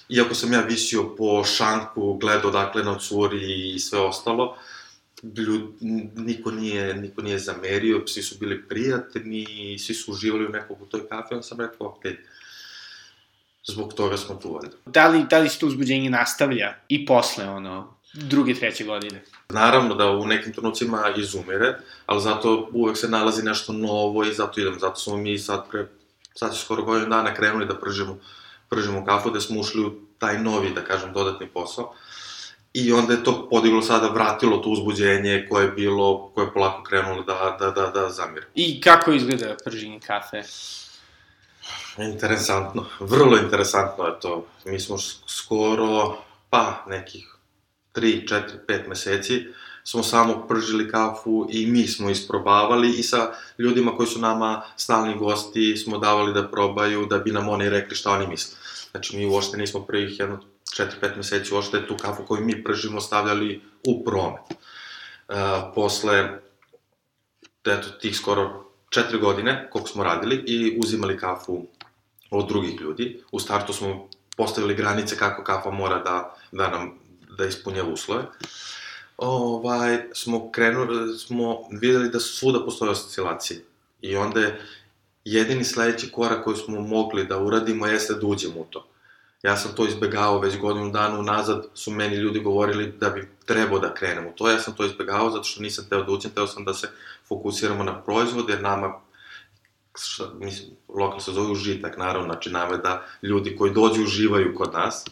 Iako 0.09 0.35
sam 0.35 0.53
ja 0.53 0.61
visio 0.61 1.15
po 1.17 1.43
šanku, 1.43 2.13
gledao 2.13 2.51
dakle 2.51 2.83
na 2.83 2.99
curi 2.99 3.73
i 3.75 3.79
sve 3.79 3.99
ostalo, 3.99 4.57
ljud, 5.23 5.61
niko 6.15 6.51
nije, 6.51 6.93
niko 6.93 7.21
nije 7.21 7.39
zamerio, 7.39 8.07
svi 8.07 8.23
su 8.23 8.35
bili 8.39 8.67
prijatelji, 8.67 9.45
svi 9.79 9.93
su 9.93 10.11
uživali 10.11 10.45
u 10.45 10.49
nekog 10.49 10.81
u 10.81 10.85
toj 10.85 11.07
kafe, 11.09 11.35
onda 11.35 11.43
sam 11.43 11.59
rekao, 11.59 11.97
okay, 11.99 12.15
zbog 13.63 13.93
toga 13.93 14.17
smo 14.17 14.35
tu 14.35 14.53
valjda. 14.53 14.75
Da 14.85 15.07
li, 15.07 15.25
da 15.29 15.39
li 15.39 15.49
se 15.49 15.59
to 15.59 15.67
uzbuđenje 15.67 16.09
nastavlja 16.09 16.75
i 16.89 17.05
posle, 17.05 17.49
ono, 17.49 17.97
druge, 18.17 18.55
treće 18.55 18.83
godine? 18.83 19.24
Naravno 19.50 19.95
da 19.95 20.12
u 20.12 20.25
nekim 20.25 20.53
trenucima 20.53 21.03
izumire, 21.17 21.75
ali 22.05 22.21
zato 22.21 22.69
uvek 22.74 22.97
se 22.97 23.09
nalazi 23.09 23.43
nešto 23.43 23.74
novo 23.74 24.24
i 24.24 24.33
zato 24.33 24.62
idem, 24.62 24.79
zato 24.79 24.95
smo 24.95 25.17
mi 25.17 25.39
sad 25.39 25.69
pre, 25.71 25.88
sad 26.33 26.53
će 26.53 26.59
skoro 26.59 26.83
godinu 26.83 27.09
dana 27.09 27.33
krenuli 27.33 27.65
da 27.65 27.79
pržimo, 27.79 28.17
pržimo 28.69 29.05
kafu, 29.05 29.29
da 29.29 29.41
smo 29.41 29.59
ušli 29.59 29.86
u 29.86 29.91
taj 30.17 30.39
novi, 30.39 30.74
da 30.75 30.81
kažem, 30.81 31.13
dodatni 31.13 31.47
posao. 31.47 31.93
I 32.74 32.93
onda 32.93 33.13
je 33.13 33.24
to 33.24 33.50
podiglo 33.50 33.81
sada, 33.81 34.07
vratilo 34.07 34.57
to 34.57 34.69
uzbuđenje 34.69 35.47
koje 35.50 35.65
je 35.65 35.71
bilo, 35.71 36.31
koje 36.36 36.45
je 36.45 36.53
polako 36.53 36.83
krenulo 36.83 37.24
da, 37.24 37.57
da, 37.59 37.71
da, 37.71 37.88
da 37.88 38.09
zamire. 38.09 38.45
I 38.55 38.81
kako 38.81 39.12
izgleda 39.12 39.55
prženje 39.65 40.00
kafe? 40.00 40.43
Interesantno, 41.97 42.86
vrlo 43.00 43.38
interesantno 43.38 44.05
je 44.05 44.19
to. 44.19 44.47
Mi 44.65 44.79
smo 44.79 44.97
skoro, 45.27 46.17
pa, 46.50 46.86
nekih 46.88 47.37
3, 47.98 48.27
4, 48.27 48.42
5 48.68 48.88
meseci 48.88 49.48
smo 49.84 50.04
samo 50.04 50.48
pržili 50.48 50.92
kafu 50.92 51.48
i 51.50 51.66
mi 51.66 51.88
smo 51.88 52.10
isprobavali 52.10 53.00
i 53.00 53.04
sa 53.04 53.32
ljudima 53.58 53.96
koji 53.96 54.08
su 54.08 54.20
nama 54.20 54.62
stalni 54.77 55.18
gosti 55.18 55.77
smo 55.77 55.98
davali 55.98 56.34
da 56.34 56.48
probaju 56.48 57.06
da 57.06 57.18
bi 57.18 57.32
nam 57.32 57.50
oni 57.50 57.70
rekli 57.70 57.96
šta 57.96 58.12
oni 58.12 58.27
misle. 58.27 58.58
Znači 58.92 59.18
mi 59.18 59.25
uopšte 59.25 59.58
nismo 59.58 59.86
prvih 59.86 60.20
jedno 60.20 60.39
4-5 60.77 61.18
meseci 61.18 61.54
uopšte 61.54 61.88
tu 61.88 61.98
kafu 61.98 62.24
koju 62.25 62.46
mi 62.46 62.63
pržimo 62.63 63.01
stavljali 63.01 63.62
u 63.88 64.04
promet. 64.04 64.42
Uh, 65.27 65.36
posle 65.75 66.39
eto, 67.66 67.89
tih 68.01 68.18
skoro 68.18 68.63
4 68.89 69.20
godine 69.20 69.70
koliko 69.72 69.89
smo 69.89 70.04
radili 70.04 70.36
i 70.36 70.80
uzimali 70.80 71.18
kafu 71.18 71.68
od 72.30 72.48
drugih 72.48 72.82
ljudi. 72.82 73.24
U 73.32 73.39
startu 73.39 73.74
smo 73.74 74.10
postavili 74.38 74.75
granice 74.75 75.18
kako 75.18 75.44
kafa 75.44 75.72
mora 75.72 76.00
da, 76.00 76.36
da 76.51 76.70
nam 76.70 77.06
da 77.38 77.46
ispunjava 77.46 77.89
uslove. 77.89 78.24
Ovaj, 79.17 79.98
smo 80.13 80.51
krenuli, 80.51 81.17
smo 81.17 81.60
videli 81.72 82.10
da 82.10 82.20
svuda 82.20 82.65
postoje 82.65 82.91
oscilacije. 82.91 83.63
I 84.01 84.15
onda 84.15 84.39
je 84.39 84.62
jedini 85.25 85.63
sledeći 85.63 86.12
korak 86.12 86.44
koji 86.44 86.58
smo 86.58 86.82
mogli 86.82 87.27
da 87.27 87.39
uradimo 87.39 87.88
jeste 87.88 88.13
da 88.13 88.27
uđemo 88.27 88.60
u 88.60 88.65
to. 88.70 88.88
Ja 89.44 89.58
sam 89.58 89.75
to 89.75 89.88
izbegao 89.88 90.39
već 90.39 90.58
godinu 90.58 90.91
dana 90.91 91.20
unazad, 91.20 91.65
su 91.74 91.91
meni 91.91 92.15
ljudi 92.15 92.39
govorili 92.39 92.91
da 93.00 93.10
bi 93.10 93.29
trebao 93.46 93.79
da 93.79 93.94
krenem 93.94 94.27
u 94.27 94.32
to, 94.36 94.50
ja 94.50 94.60
sam 94.60 94.75
to 94.75 94.86
izbegao 94.86 95.32
zato 95.32 95.44
što 95.44 95.62
nisam 95.62 95.86
teo 95.89 96.03
da 96.03 96.12
uđem, 96.12 96.32
teo 96.32 96.48
sam 96.48 96.65
da 96.65 96.74
se 96.74 96.89
fokusiramo 97.27 97.84
na 97.84 98.01
proizvod, 98.01 98.50
jer 98.50 98.62
nama 98.62 98.94
šta, 100.00 100.24
mislim, 100.39 100.70
lokal 100.88 101.20
se 101.20 101.32
zove 101.32 101.51
užitak, 101.51 101.98
naravno, 101.98 102.27
znači 102.27 102.50
nama 102.50 102.77
da 102.77 103.06
ljudi 103.22 103.56
koji 103.56 103.74
dođu 103.74 104.03
uživaju 104.03 104.56
kod 104.56 104.74
nas, 104.74 105.06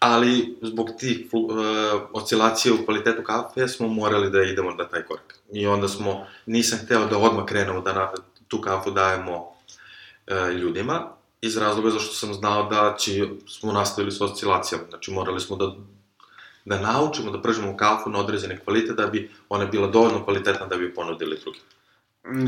ali 0.00 0.58
zbog 0.62 0.90
tih 0.98 1.26
uh, 1.32 1.50
oscilacija 2.12 2.74
u 2.74 2.84
kvalitetu 2.84 3.22
kafe 3.22 3.68
smo 3.68 3.88
morali 3.88 4.30
da 4.30 4.42
idemo 4.42 4.70
na 4.70 4.88
taj 4.88 5.02
korak. 5.02 5.38
I 5.52 5.66
onda 5.66 5.88
smo, 5.88 6.26
nisam 6.46 6.78
hteo 6.84 7.06
da 7.06 7.18
odmah 7.18 7.44
krenemo 7.44 7.80
da 7.80 7.92
na, 7.92 8.12
tu 8.48 8.60
kafu 8.60 8.90
dajemo 8.90 9.36
uh, 9.36 10.50
ljudima, 10.50 11.12
iz 11.40 11.56
razloga 11.56 11.90
zašto 11.90 12.14
sam 12.14 12.34
znao 12.34 12.68
da 12.68 12.96
će, 12.98 13.28
smo 13.48 13.72
nastavili 13.72 14.12
sa 14.12 14.24
oscilacijama. 14.24 14.84
Znači 14.90 15.10
morali 15.10 15.40
smo 15.40 15.56
da 15.56 15.74
da 16.64 16.80
naučimo 16.80 17.30
da 17.30 17.42
pržemo 17.42 17.76
kafu 17.76 18.10
na 18.10 18.18
određene 18.18 18.60
kvalitet 18.64 18.96
da 18.96 19.06
bi 19.06 19.30
ona 19.48 19.64
bila 19.64 19.86
dovoljno 19.86 20.24
kvalitetna 20.24 20.66
da 20.66 20.76
bi 20.76 20.94
ponudili 20.94 21.38
drugim. 21.40 21.62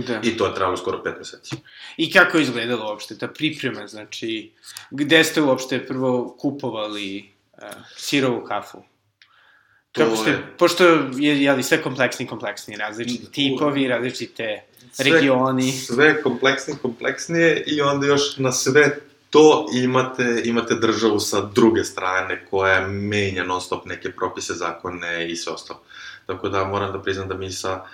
Da. 0.06 0.20
I 0.22 0.36
to 0.36 0.46
je 0.46 0.54
trajalo 0.54 0.76
skoro 0.76 1.02
5 1.04 1.18
meseci. 1.18 1.56
I 1.96 2.12
kako 2.12 2.36
je 2.36 2.42
izgledalo 2.42 2.90
uopšte 2.90 3.18
ta 3.18 3.28
priprema, 3.28 3.86
znači, 3.86 4.52
gde 4.90 5.24
ste 5.24 5.42
uopšte 5.42 5.86
prvo 5.86 6.36
kupovali 6.40 7.32
sirovu 7.96 8.44
kafu? 8.44 8.82
To 9.92 10.04
Kako 10.04 10.16
ste, 10.16 10.30
je... 10.30 10.54
pošto 10.58 10.84
je, 11.16 11.42
je 11.42 11.52
li 11.52 11.62
sve 11.62 11.82
kompleksni, 11.82 12.26
kompleksni, 12.26 12.76
različiti 12.76 13.32
tipovi, 13.32 13.88
različite 13.88 14.62
sve, 14.92 15.10
regioni. 15.10 15.72
Sve 15.72 16.22
kompleksni, 16.22 16.74
kompleksnije 16.82 17.64
i 17.66 17.80
onda 17.80 18.06
još 18.06 18.36
na 18.36 18.52
sve 18.52 18.96
to 19.30 19.66
imate, 19.74 20.42
imate 20.44 20.74
državu 20.74 21.20
sa 21.20 21.40
druge 21.40 21.84
strane 21.84 22.46
koja 22.50 22.88
menja 22.88 23.44
non 23.44 23.60
stop 23.60 23.86
neke 23.86 24.12
propise, 24.12 24.54
zakone 24.54 25.30
i 25.30 25.36
sve 25.36 25.52
ostalo. 25.52 25.80
Tako 26.26 26.48
da 26.48 26.64
moram 26.64 26.92
da 26.92 27.02
priznam 27.02 27.28
da 27.28 27.34
mi 27.34 27.50
sa 27.50 27.84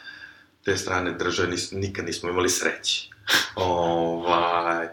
te 0.65 0.77
strane 0.77 1.13
države 1.13 1.49
nis, 1.49 1.73
nikad 1.73 2.05
nismo 2.05 2.29
imali 2.29 2.49
sreće. 2.49 3.11
ovaj, 3.55 4.89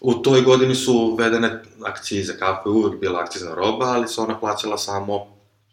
U 0.00 0.14
toj 0.14 0.42
godini 0.42 0.74
su 0.74 0.92
uvedene 0.92 1.62
akcize, 1.84 2.38
kafe 2.38 2.68
uvek 2.68 3.00
bila 3.00 3.20
akcizna 3.20 3.54
roba, 3.54 3.86
ali 3.86 4.08
se 4.08 4.20
ona 4.20 4.40
plaćala 4.40 4.78
samo 4.78 5.26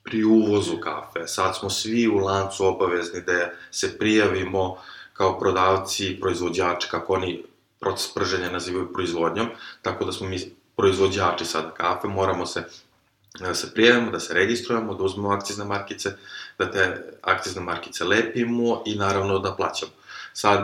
pri 0.04 0.24
uvozu 0.24 0.78
kafe. 0.78 1.28
Sad 1.28 1.58
smo 1.58 1.70
svi 1.70 2.08
u 2.08 2.18
lancu 2.18 2.66
obavezni 2.66 3.22
da 3.22 3.50
se 3.72 3.98
prijavimo 3.98 4.78
kao 5.14 5.40
prodavci, 5.40 6.18
proizvođači, 6.22 6.88
kako 6.92 7.14
oni 7.14 7.44
proces 7.80 8.14
prženja 8.14 8.52
nazivaju 8.52 8.94
proizvodnjom, 8.94 9.48
tako 9.82 10.06
da 10.06 10.12
smo 10.12 10.28
mi 10.28 10.40
proizvođači 10.76 11.46
sada 11.46 11.72
kafe, 11.72 12.08
moramo 12.08 12.46
se 12.46 12.64
da 13.40 13.56
se 13.56 13.74
prijavimo, 13.74 14.12
da 14.12 14.20
se 14.20 14.34
registrujemo, 14.34 14.94
da 14.94 15.04
uzmemo 15.04 15.30
akcizne 15.30 15.66
markice, 15.66 16.12
da 16.58 16.72
te 16.72 17.04
akcizne 17.22 17.62
markice 17.62 18.04
lepimo 18.04 18.84
i 18.86 18.96
naravno 18.96 19.40
da 19.40 19.56
plaćamo. 19.56 19.92
Sad, 20.34 20.60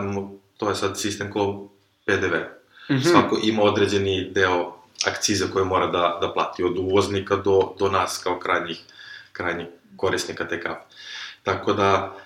to 0.56 0.68
je 0.68 0.74
sad 0.74 1.00
sistem 1.00 1.32
ko 1.32 1.68
PDV. 2.04 2.63
Mm 2.90 2.94
-hmm. 2.94 3.10
Svako 3.10 3.38
ima 3.42 3.62
određeni 3.62 4.30
deo 4.30 4.76
akciza 5.06 5.46
koje 5.52 5.64
mora 5.64 5.86
da, 5.86 6.18
da 6.20 6.32
plati, 6.32 6.64
od 6.64 6.78
uvoznika 6.78 7.36
do, 7.36 7.74
do 7.78 7.88
nas 7.88 8.20
kao 8.22 8.38
krajnjih, 8.38 8.80
krajnjih 9.32 9.66
korisnika 9.96 10.48
te 10.48 10.60
kafe. 10.60 10.84
Tako 11.42 11.72
da 11.72 12.16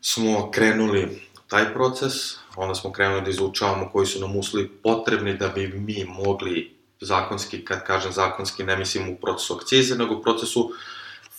smo 0.00 0.50
krenuli 0.50 1.22
taj 1.48 1.72
proces, 1.74 2.12
onda 2.56 2.74
smo 2.74 2.92
krenuli 2.92 3.22
da 3.22 3.30
izučavamo 3.30 3.90
koji 3.92 4.06
su 4.06 4.20
nam 4.20 4.36
uslovi 4.36 4.68
potrebni 4.68 5.36
da 5.36 5.48
bi 5.48 5.68
mi 5.68 6.04
mogli 6.04 6.76
zakonski, 7.00 7.64
kad 7.64 7.86
kažem 7.86 8.12
zakonski, 8.12 8.64
ne 8.64 8.76
mislim 8.76 9.08
u 9.08 9.16
procesu 9.16 9.54
akcize, 9.54 9.96
nego 9.96 10.14
u 10.14 10.22
procesu 10.22 10.72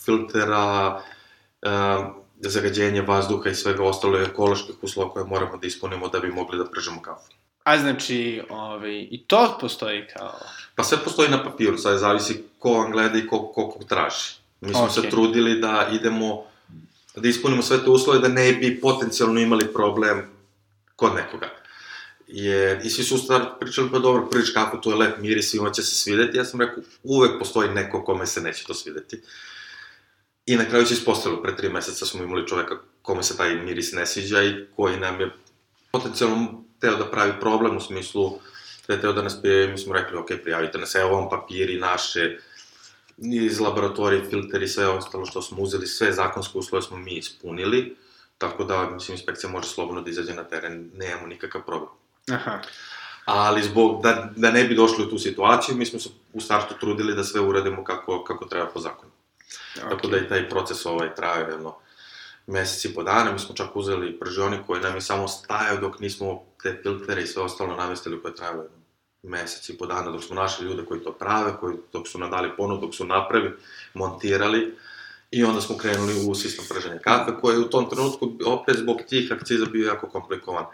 filtera, 0.06 1.02
e, 1.62 1.70
zagađenja 2.40 3.02
vazduha 3.02 3.50
i 3.50 3.56
svega 3.56 3.84
ostalo 3.84 4.20
ekoloških 4.20 4.76
uslova 4.82 5.10
koje 5.10 5.26
moramo 5.26 5.58
da 5.58 5.68
ispunimo 5.68 6.08
da 6.08 6.20
bi 6.20 6.32
mogli 6.32 6.58
da 6.58 6.66
pržemo 6.66 7.02
kafu. 7.02 7.32
A 7.64 7.78
znači, 7.78 8.42
ovaj, 8.50 9.08
i 9.12 9.24
to 9.28 9.58
postoji 9.62 10.08
kao... 10.18 10.40
Pa 10.76 10.84
sve 10.84 10.98
postoji 11.04 11.30
na 11.30 11.44
papiru, 11.44 11.78
sad 11.78 12.00
zavisi 12.00 12.44
ko 12.60 12.74
vam 12.74 12.92
gleda 12.92 13.18
i 13.18 13.28
ko, 13.28 13.52
ko, 13.56 13.70
ko 13.70 13.84
traži. 13.84 14.42
Mi 14.62 14.70
smo 14.74 14.88
okay. 14.88 15.02
se 15.02 15.10
trudili 15.10 15.60
da 15.60 15.90
idemo, 15.92 16.44
da 17.16 17.30
ispunimo 17.30 17.62
sve 17.62 17.84
te 17.84 17.90
uslove, 17.90 18.20
da 18.20 18.28
ne 18.28 18.54
bi 18.54 18.80
potencijalno 18.82 19.40
imali 19.40 19.74
problem 19.74 20.30
kod 20.96 21.16
nekoga. 21.16 21.50
Jer, 22.28 22.86
i 22.86 22.90
svi 22.90 23.04
su 23.04 23.18
stvar 23.18 23.42
pričali, 23.60 23.90
pa 23.92 24.00
dobro, 24.00 24.30
prvič 24.30 24.50
kako 24.54 24.78
to 24.78 24.90
je 24.90 24.96
lep 24.96 25.18
miris, 25.18 25.52
svima 25.52 25.72
će 25.72 25.84
se 25.84 25.96
svideti. 25.96 26.38
Ja 26.38 26.46
sam 26.46 26.62
rekao, 26.62 26.84
uvek 27.04 27.40
postoji 27.40 27.70
neko 27.70 28.04
kome 28.04 28.26
se 28.26 28.42
neće 28.42 28.66
to 28.66 28.74
svideti. 28.74 29.22
I 30.46 30.56
na 30.56 30.66
kraju 30.66 30.86
se 30.86 30.94
ispostavilo, 30.94 31.42
pre 31.42 31.56
tri 31.56 31.70
meseca 31.70 32.06
smo 32.06 32.24
imali 32.24 32.48
čoveka 32.48 32.78
kome 33.02 33.24
se 33.24 33.38
taj 33.38 33.56
miris 33.56 33.92
ne 33.92 34.06
sviđa 34.06 34.44
i 34.44 34.66
koji 34.76 34.98
nam 34.98 35.22
je 35.22 35.32
potencijalno 35.92 36.64
teo 36.82 36.96
da 36.96 37.12
pravi 37.12 37.34
problem 37.40 37.78
u 37.78 37.82
smislu 37.82 38.40
da 38.88 38.94
je 38.94 39.02
teo 39.02 39.14
da 39.14 39.22
nas 39.22 39.42
prijavimo, 39.42 39.72
mi 39.72 39.78
smo 39.78 39.94
rekli, 39.94 40.18
ok, 40.18 40.28
prijavite 40.44 40.78
nas, 40.78 40.96
evo 40.96 41.16
vam 41.16 41.30
papiri 41.30 41.80
naše, 41.80 42.38
iz 43.18 43.60
laboratorije, 43.60 44.30
filteri, 44.30 44.68
sve 44.68 44.88
ostalo 44.88 45.26
što 45.26 45.42
smo 45.42 45.64
uzeli, 45.64 45.88
sve 45.88 46.12
zakonske 46.14 46.58
uslove 46.58 46.82
smo 46.82 46.98
mi 46.98 47.12
ispunili, 47.12 47.96
tako 48.38 48.64
da, 48.64 48.90
mislim, 48.90 49.16
inspekcija 49.16 49.50
može 49.50 49.68
slobodno 49.68 50.02
da 50.02 50.10
izađe 50.10 50.34
na 50.34 50.44
teren, 50.44 50.92
nemamo 50.94 51.28
nikakav 51.28 51.62
problem. 51.66 51.90
Aha. 52.32 52.62
Ali 53.26 53.64
zbog, 53.64 54.04
da, 54.04 54.30
da 54.36 54.52
ne 54.52 54.64
bi 54.64 54.76
došli 54.76 55.06
u 55.06 55.10
tu 55.10 55.20
situaciju, 55.20 55.76
mi 55.76 55.86
smo 55.86 56.00
se 56.00 56.10
u 56.34 56.42
startu 56.42 56.74
trudili 56.80 57.16
da 57.16 57.24
sve 57.24 57.42
uradimo 57.42 57.84
kako, 57.84 58.24
kako 58.24 58.46
treba 58.46 58.68
po 58.68 58.80
zakonu. 58.80 59.12
Okay. 59.76 59.90
Tako 59.90 60.08
da 60.08 60.18
i 60.18 60.28
taj 60.28 60.50
proces 60.50 60.86
ovaj 60.86 61.16
traje 61.16 61.52
jedno 61.52 61.76
meseci 62.48 62.88
i 62.88 62.94
po 62.94 63.04
dana, 63.04 63.32
mi 63.32 63.40
smo 63.40 63.56
čak 63.56 63.76
uzeli 63.76 64.20
pržionik 64.20 64.62
koji 64.68 64.82
nam 64.82 64.96
je 64.96 65.02
samo 65.02 65.28
stajao 65.28 65.78
dok 65.78 66.00
nismo 66.00 66.44
te 66.64 66.80
filtere 66.84 67.22
i 67.22 67.28
sve 67.28 67.44
ostalo 67.44 67.76
namestili 67.76 68.22
koje 68.22 68.34
jedno 68.40 68.64
mesec 69.24 69.70
i 69.70 69.78
po 69.78 69.86
dana, 69.86 70.12
dok 70.12 70.24
smo 70.24 70.36
našli 70.36 70.66
ljude 70.66 70.86
koji 70.86 71.04
to 71.04 71.12
prave, 71.12 71.54
koji 71.60 71.76
dok 71.94 72.08
su 72.08 72.20
nam 72.20 72.32
dali 72.32 72.50
ponud, 72.58 72.82
dok 72.82 72.96
su 72.96 73.06
napravi, 73.06 73.52
montirali, 73.94 74.76
i 75.32 75.44
onda 75.44 75.62
smo 75.62 75.78
krenuli 75.78 76.14
u 76.28 76.36
sistem 76.36 76.66
prženja 76.70 77.00
kafe, 77.00 77.32
koji 77.42 77.56
je 77.56 77.60
u 77.60 77.70
tom 77.70 77.90
trenutku 77.90 78.32
opet 78.46 78.78
zbog 78.78 78.98
tih 79.10 79.32
akciza 79.32 79.66
bio 79.66 79.88
jako 79.88 80.10
komplikovan. 80.10 80.66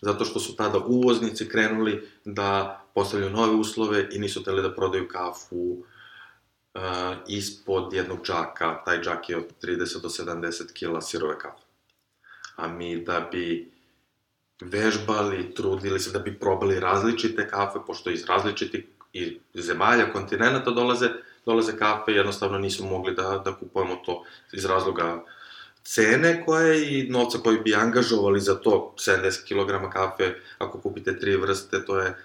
Zato 0.00 0.24
što 0.24 0.40
su 0.40 0.56
tada 0.56 0.78
uvoznici 0.78 1.48
krenuli 1.48 2.08
da 2.24 2.80
postavljaju 2.94 3.32
nove 3.32 3.54
uslove 3.54 4.08
i 4.12 4.18
nisu 4.18 4.44
teli 4.44 4.62
da 4.62 4.74
prodaju 4.74 5.08
kafu 5.08 5.56
uh, 5.56 6.82
ispod 7.28 7.92
jednog 7.92 8.24
džaka, 8.24 8.82
taj 8.84 9.00
džak 9.00 9.28
je 9.28 9.36
od 9.36 9.44
30 9.62 10.02
do 10.02 10.08
70 10.08 10.72
kila 10.72 11.00
sirove 11.00 11.38
kafe. 11.38 11.62
A 12.56 12.68
mi 12.68 13.04
da 13.04 13.28
bi 13.32 13.71
vežbali, 14.64 15.54
trudili 15.54 16.00
se 16.00 16.10
da 16.10 16.18
bi 16.18 16.38
probali 16.38 16.80
različite 16.80 17.48
kafe, 17.48 17.78
pošto 17.86 18.10
iz 18.10 18.24
različitih 18.24 18.84
zemalja, 19.54 20.12
kontinenta 20.12 20.70
dolaze, 20.70 21.08
dolaze 21.46 21.76
kafe, 21.76 22.12
jednostavno 22.12 22.58
nismo 22.58 22.88
mogli 22.88 23.14
da, 23.14 23.42
da 23.44 23.56
kupujemo 23.56 23.96
to 24.06 24.24
iz 24.52 24.64
razloga 24.64 25.24
cene 25.84 26.44
koje 26.46 26.98
i 26.98 27.08
novca 27.10 27.38
koji 27.38 27.58
bi 27.58 27.74
angažovali 27.74 28.40
za 28.40 28.54
to. 28.54 28.94
70 28.98 29.44
kg 29.48 29.92
kafe, 29.92 30.34
ako 30.58 30.80
kupite 30.80 31.18
tri 31.18 31.36
vrste, 31.36 31.84
to 31.84 31.98
je 31.98 32.16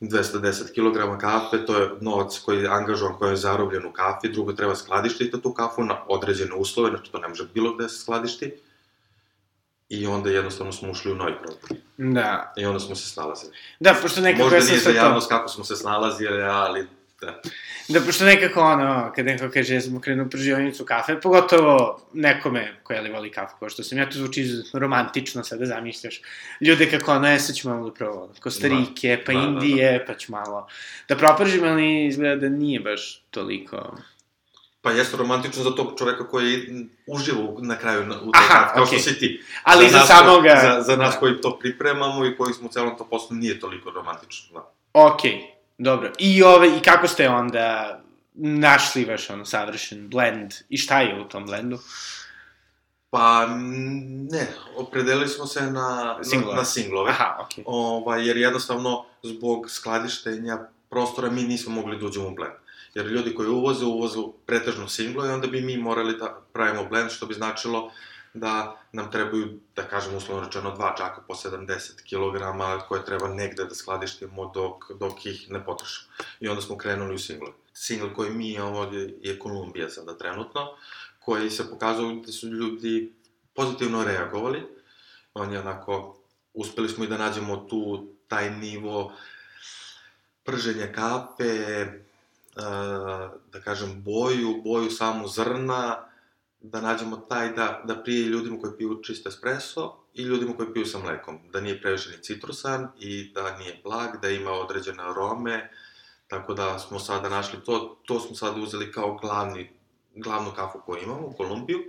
210 0.00 0.72
kg 0.74 1.20
kafe, 1.20 1.66
to 1.66 1.78
je 1.78 1.90
novac 2.00 2.38
koji 2.44 2.62
je 2.62 2.68
angažovan, 2.68 3.18
koji 3.18 3.30
je 3.30 3.36
zarobljen 3.36 3.86
u 3.86 3.92
kafi, 3.92 4.28
drugo 4.28 4.52
treba 4.52 4.74
skladištiti 4.74 5.42
tu 5.42 5.54
kafu 5.54 5.84
na 5.84 6.04
određene 6.08 6.54
uslove, 6.54 6.90
znači 6.90 7.12
to 7.12 7.18
ne 7.18 7.28
može 7.28 7.44
bilo 7.54 7.74
gde 7.74 7.88
se 7.88 7.98
skladišti, 7.98 8.52
i 9.92 10.06
onda 10.06 10.30
jednostavno 10.30 10.72
smo 10.72 10.90
ušli 10.90 11.12
u 11.12 11.14
novi 11.14 11.32
problem. 11.42 11.82
Da. 12.14 12.52
I 12.56 12.64
onda 12.64 12.80
smo 12.80 12.94
se 12.96 13.08
snalazili. 13.08 13.52
Da, 13.80 13.94
pošto 14.02 14.20
nekako 14.20 14.42
Možda 14.42 14.56
ja 14.56 14.62
sam 14.62 14.70
nije 14.70 14.80
za 14.80 14.90
to... 14.90 14.96
javnost 14.96 15.28
kako 15.28 15.48
smo 15.48 15.64
se 15.64 15.76
snalazili, 15.76 16.42
ali 16.42 16.86
da. 17.20 17.40
Da, 17.88 18.00
pošto 18.00 18.24
nekako 18.24 18.60
ono, 18.60 19.12
kad 19.16 19.26
neko 19.26 19.50
kaže 19.54 19.80
smo 19.80 20.00
krenuo 20.00 20.26
u 20.26 20.30
pržionicu 20.30 20.84
kafe, 20.84 21.20
pogotovo 21.20 22.00
nekome 22.12 22.74
koja 22.82 23.00
li 23.00 23.10
voli 23.10 23.30
kafu, 23.30 23.54
kao 23.58 23.68
što 23.68 23.82
sam 23.82 23.98
ja, 23.98 24.10
to 24.10 24.18
zvuči 24.18 24.40
izuzetno 24.40 24.80
romantično, 24.80 25.44
sada 25.44 25.66
zamišljaš. 25.66 26.20
Ljude 26.60 26.90
kako 26.90 27.12
ono, 27.12 27.30
ja 27.30 27.38
sad 27.38 27.56
ću 27.56 27.68
malo 27.68 27.88
da 27.88 27.94
probam, 27.94 28.28
Kostarike, 28.40 29.22
pa 29.26 29.32
Da, 29.32 29.38
da, 29.38 29.44
da. 29.44 29.52
Indije, 29.52 30.04
pa 30.06 30.14
ću 30.14 30.32
malo 30.32 30.68
da 31.08 31.16
propržim, 31.16 31.64
ali 31.64 32.06
izgleda 32.06 32.36
da 32.36 32.48
nije 32.48 32.80
baš 32.80 33.22
toliko... 33.30 33.96
Pa 34.82 34.90
jeste 34.90 35.16
romantično 35.16 35.62
za 35.62 35.70
tog 35.70 35.92
čoveka 35.98 36.28
koji 36.28 36.68
uživa 37.06 37.38
na 37.58 37.76
kraju 37.76 38.06
na- 38.06 38.16
u 38.16 38.30
toj 38.32 38.40
Aha, 38.40 38.72
kao 38.74 38.82
okej. 38.84 38.98
što 38.98 39.10
si 39.10 39.18
ti. 39.18 39.42
Ali 39.62 39.88
za 39.88 39.98
nas 39.98 40.08
samoga- 40.08 40.54
Ko, 40.54 40.60
za, 40.62 40.82
za 40.82 40.96
nas 40.96 41.14
da. 41.14 41.20
koji 41.20 41.40
to 41.40 41.58
pripremamo 41.58 42.26
i 42.26 42.36
koji 42.36 42.54
smo 42.54 42.68
u 42.68 42.72
celom 42.72 42.98
to 42.98 43.04
poslu 43.04 43.36
nije 43.36 43.60
toliko 43.60 43.90
romantično. 43.90 44.52
Da. 44.54 44.72
Okej, 44.94 45.40
dobro. 45.78 46.12
I, 46.18 46.42
ove, 46.42 46.68
I 46.68 46.80
kako 46.80 47.08
ste 47.08 47.28
onda 47.28 47.98
našli 48.34 49.04
vaš 49.04 49.30
ono 49.30 49.44
savršen 49.44 50.08
blend 50.08 50.54
i 50.68 50.78
šta 50.78 51.00
je 51.00 51.20
u 51.20 51.24
tom 51.24 51.46
blendu? 51.46 51.78
Pa, 53.10 53.46
ne, 54.30 54.46
opredelili 54.76 55.28
smo 55.28 55.46
se 55.46 55.62
na, 55.62 56.18
Singlove. 56.22 56.54
na, 56.54 56.60
na 56.60 56.64
singlove. 56.64 57.10
Aha, 57.10 57.36
okej. 57.40 57.64
Ovaj, 57.66 58.26
jer 58.28 58.36
jednostavno, 58.36 59.04
zbog 59.22 59.70
skladištenja 59.70 60.58
prostora, 60.88 61.30
mi 61.30 61.42
nismo 61.42 61.72
mogli 61.72 61.98
da 61.98 62.06
uđemo 62.06 62.28
u 62.28 62.34
blend. 62.34 62.52
Jer 62.94 63.06
ljudi 63.06 63.34
koji 63.34 63.48
uvoze, 63.48 63.84
uvoze 63.84 64.18
pretežno 64.46 64.88
singlove, 64.88 65.28
i 65.28 65.32
onda 65.32 65.46
bi 65.46 65.60
mi 65.60 65.76
morali 65.76 66.18
da 66.18 66.42
pravimo 66.52 66.84
blend, 66.84 67.10
što 67.10 67.26
bi 67.26 67.34
značilo 67.34 67.90
da 68.34 68.80
nam 68.92 69.10
trebaju, 69.10 69.60
da 69.76 69.82
kažem 69.82 70.14
uslovno 70.14 70.44
rečeno, 70.44 70.74
dva 70.74 70.94
džaka 70.98 71.20
po 71.28 71.34
70 71.34 71.68
kg, 72.02 72.88
koje 72.88 73.04
treba 73.04 73.28
negde 73.28 73.64
da 73.64 73.74
skladištimo 73.74 74.50
dok, 74.54 74.92
dok 75.00 75.26
ih 75.26 75.50
ne 75.50 75.64
potrošimo. 75.64 76.12
I 76.40 76.48
onda 76.48 76.62
smo 76.62 76.76
krenuli 76.76 77.14
u 77.14 77.18
single. 77.18 77.52
Single 77.72 78.14
koji 78.14 78.30
mi 78.30 78.52
imamo 78.52 78.90
je, 79.20 79.38
Kolumbija 79.38 79.88
sada 79.88 80.18
trenutno, 80.18 80.76
koji 81.20 81.50
se 81.50 81.70
pokazao 81.70 82.12
da 82.12 82.32
su 82.32 82.48
ljudi 82.48 83.12
pozitivno 83.54 84.04
reagovali. 84.04 84.62
On 85.34 85.52
je 85.52 85.60
onako, 85.60 86.16
uspeli 86.54 86.88
smo 86.88 87.04
i 87.04 87.08
da 87.08 87.18
nađemo 87.18 87.56
tu 87.56 88.08
taj 88.28 88.50
nivo 88.50 89.12
prženja 90.44 90.92
kafe, 90.92 91.82
uh, 91.82 92.11
da 93.52 93.60
kažem 93.64 94.02
boju, 94.02 94.62
boju 94.64 94.90
samu 94.90 95.28
zrna, 95.28 96.08
da 96.60 96.80
nađemo 96.80 97.16
taj 97.16 97.52
da, 97.52 97.82
da 97.84 98.02
prije 98.02 98.26
ljudima 98.26 98.60
koji 98.60 98.76
piju 98.78 99.00
čisto 99.02 99.28
espresso 99.28 99.96
i 100.14 100.22
ljudima 100.22 100.56
koji 100.56 100.72
piju 100.72 100.86
sa 100.86 100.98
mlekom. 100.98 101.38
Da 101.52 101.60
nije 101.60 101.80
previše 101.80 102.10
ni 102.10 102.22
citrusan 102.22 102.88
i 102.98 103.32
da 103.32 103.58
nije 103.58 103.80
blag, 103.84 104.20
da 104.22 104.28
ima 104.28 104.50
određene 104.50 105.02
arome, 105.02 105.70
tako 106.28 106.54
da 106.54 106.78
smo 106.78 106.98
sada 106.98 107.28
našli 107.28 107.58
to, 107.64 108.02
to 108.06 108.20
smo 108.20 108.34
sada 108.34 108.60
uzeli 108.60 108.92
kao 108.92 109.18
glavni, 109.22 109.70
glavnu 110.14 110.52
kafu 110.56 110.78
koju 110.86 111.02
imamo 111.02 111.26
u 111.26 111.32
Kolumbiju. 111.32 111.80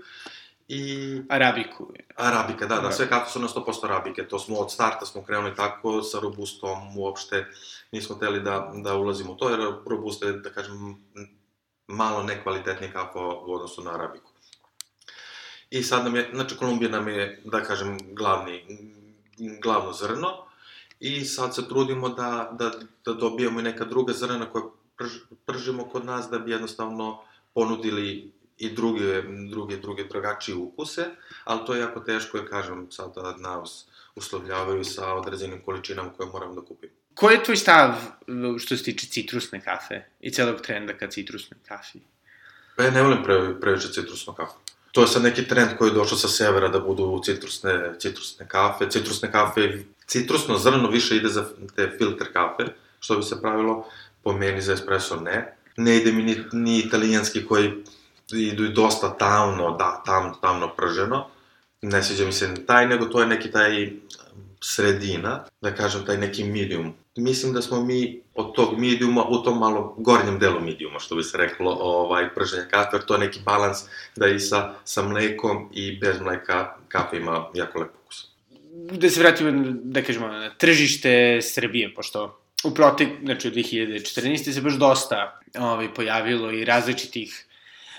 I 0.68 1.22
Arabiku. 1.30 1.94
Arabika, 2.16 2.66
da, 2.66 2.80
da, 2.82 2.92
sve 2.92 3.10
kafe 3.10 3.32
su 3.32 3.40
na 3.40 3.48
100% 3.48 3.86
arabike, 3.86 4.28
to 4.28 4.40
smo 4.40 4.58
od 4.58 4.72
starta 4.72 5.06
smo 5.06 5.24
krenuli 5.24 5.56
tako, 5.56 6.02
sa 6.02 6.20
robustom 6.20 6.98
uopšte 6.98 7.46
nismo 7.92 8.16
teli 8.16 8.40
da, 8.42 8.72
da 8.76 8.96
ulazimo 8.96 9.32
u 9.32 9.36
to, 9.36 9.50
jer 9.50 9.60
robusta 9.86 10.26
je, 10.26 10.34
da 10.34 10.50
kažem, 10.50 10.96
malo 11.88 12.24
nekvalitetnija 12.24 12.92
kafa 12.92 13.20
u 13.20 13.54
odnosu 13.54 13.84
na 13.84 13.94
arabiku. 13.94 14.32
I 15.70 15.84
sad 15.84 16.04
nam 16.04 16.16
je, 16.16 16.30
znači 16.34 16.58
Kolumbija 16.58 16.92
nam 16.92 17.08
je, 17.08 17.42
da 17.46 17.64
kažem, 17.64 17.98
glavni, 18.16 18.66
glavno 19.62 19.94
zrno, 19.94 20.30
i 21.00 21.26
sad 21.26 21.56
se 21.56 21.68
trudimo 21.68 22.10
da, 22.10 22.50
da, 22.60 22.72
da 23.06 23.14
dobijemo 23.14 23.60
i 23.60 23.64
neka 23.64 23.86
druga 23.86 24.14
zrna 24.14 24.46
koja 24.46 24.64
prž, 24.98 25.12
pržimo 25.46 25.86
kod 25.90 26.06
nas 26.06 26.30
da 26.30 26.40
bi 26.40 26.52
jednostavno 26.52 27.22
ponudili 27.54 28.32
i 28.64 28.74
druge, 28.74 29.22
druge, 29.50 29.78
druge 29.78 30.04
drugačije 30.04 30.56
ukuse, 30.56 31.06
ali 31.44 31.66
to 31.66 31.74
je 31.74 31.82
jako 31.82 32.00
teško, 32.00 32.38
jer 32.38 32.50
kažem, 32.50 32.88
sada 32.92 33.36
nas 33.38 33.86
uslovljavaju 34.16 34.84
sa 34.84 35.14
određenim 35.14 35.62
količinama 35.66 36.14
koje 36.18 36.30
moram 36.30 36.56
da 36.56 36.62
kupim. 36.62 36.90
Koji 37.14 37.36
je 37.36 37.44
tvoj 37.44 37.58
stav 37.58 37.90
uh, 37.90 38.58
što 38.60 38.78
se 38.78 38.84
tiče 38.84 39.08
citrusne 39.08 39.62
kafe 39.62 40.06
i 40.20 40.32
celog 40.32 40.62
trenda 40.62 40.94
ka 40.94 41.08
citrusnoj 41.08 41.60
kafi? 41.68 42.00
Pa 42.76 42.84
ja 42.84 42.92
ne 42.92 43.02
volim 43.02 43.24
pre, 43.24 43.60
previše 43.62 43.88
citrusnu 43.88 44.34
kafu. 44.34 44.56
To 44.92 45.02
je 45.02 45.08
sad 45.08 45.24
neki 45.24 45.48
trend 45.48 45.78
koji 45.78 45.90
je 45.90 45.94
došao 45.94 46.18
sa 46.18 46.28
severa 46.28 46.68
da 46.68 46.80
budu 46.80 47.22
citrusne, 47.26 47.94
citrusne 48.00 48.48
kafe. 48.48 48.90
Citrusne 48.90 49.32
kafe, 49.32 49.84
citrusno 50.08 50.58
zrno 50.58 50.90
više 50.90 51.16
ide 51.16 51.30
za 51.30 51.46
te 51.76 51.96
filter 51.98 52.34
kafe, 52.34 52.64
što 53.00 53.18
bi 53.18 53.24
se 53.24 53.42
pravilo, 53.42 53.88
po 54.24 54.34
meni 54.34 54.62
za 54.62 54.74
espresso 54.74 55.20
ne. 55.20 55.58
Ne 55.78 55.98
ide 55.98 56.12
mi 56.12 56.24
ni, 56.24 56.38
ni 56.52 56.80
italijanski 56.80 57.46
koji 57.46 57.74
idu 58.32 58.66
i 58.66 58.74
dosta 58.74 59.18
tamno, 59.18 59.72
da, 59.78 60.04
tam, 60.06 60.34
tamno 60.42 60.70
prženo. 60.78 61.28
Ne 61.82 62.04
sviđa 62.04 62.26
mi 62.26 62.32
se 62.32 62.48
ni 62.48 62.66
taj, 62.66 62.88
nego 62.88 63.06
to 63.06 63.20
je 63.20 63.28
neki 63.28 63.52
taj 63.52 63.92
sredina, 64.62 65.44
da 65.62 65.76
kažem 65.76 66.06
taj 66.06 66.18
neki 66.18 66.44
medium. 66.44 66.94
Mislim 67.16 67.54
da 67.54 67.62
smo 67.62 67.86
mi 67.86 68.22
od 68.36 68.56
tog 68.56 68.80
mediuma 68.80 69.24
u 69.24 69.44
tom 69.44 69.60
malo 69.60 69.96
gornjem 69.98 70.40
delu 70.40 70.60
mediuma, 70.60 71.00
što 71.00 71.16
bi 71.16 71.24
se 71.24 71.38
reklo, 71.38 71.78
ovaj, 71.80 72.34
prženja 72.36 72.66
kafe, 72.72 72.98
to 73.08 73.14
je 73.14 73.20
neki 73.20 73.40
balans 73.46 73.78
da 74.16 74.28
i 74.28 74.40
sa, 74.40 74.74
sa 74.84 75.02
mlekom 75.02 75.70
i 75.74 76.00
bez 76.00 76.22
mleka 76.22 76.76
kafe 76.88 77.18
ima 77.18 77.50
jako 77.54 77.80
lep 77.80 77.92
ukus. 78.04 78.28
Da 78.92 79.10
se 79.10 79.20
vratimo, 79.20 79.52
da 79.84 80.02
kažemo, 80.02 80.28
na 80.28 80.50
tržište 80.50 81.40
Srbije, 81.42 81.94
pošto 81.94 82.40
u 82.64 82.74
protek, 82.74 83.10
znači 83.24 83.48
od 83.48 83.54
2014. 83.54 84.52
se 84.54 84.62
baš 84.62 84.74
dosta 84.74 85.40
ovaj, 85.60 85.94
pojavilo 85.94 86.52
i 86.52 86.66
različitih 86.66 87.46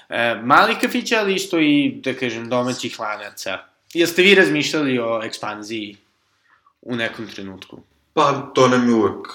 e, 0.08 0.40
malih 0.42 0.76
kafića, 0.80 1.18
ali 1.18 1.34
isto 1.34 1.58
i, 1.58 2.00
da 2.04 2.14
kažem, 2.14 2.48
domaćih 2.48 3.00
lanaca. 3.00 3.58
Jeste 3.94 4.22
vi 4.22 4.34
razmišljali 4.34 4.98
o 4.98 5.20
ekspanziji 5.24 5.96
u 6.82 6.96
nekom 6.96 7.26
trenutku? 7.26 7.80
Pa, 8.14 8.50
to 8.54 8.68
nam 8.68 8.88
je 8.88 8.94
uvek, 8.94 9.28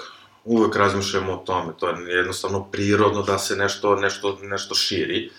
uvek 0.43 0.75
razmišljamo 0.75 1.33
o 1.33 1.37
tome, 1.37 1.73
to 1.79 1.89
je 1.89 2.17
jednostavno 2.17 2.63
prirodno 2.71 3.21
da 3.21 3.37
se 3.37 3.55
nešto, 3.55 3.95
nešto, 3.95 4.37
nešto 4.41 4.75
širi, 4.75 5.29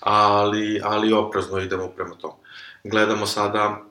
ali, 0.00 0.80
ali 0.84 1.12
oprezno 1.12 1.58
idemo 1.58 1.88
prema 1.88 2.14
tomu. 2.14 2.36
Gledamo 2.84 3.26
sada, 3.26 3.84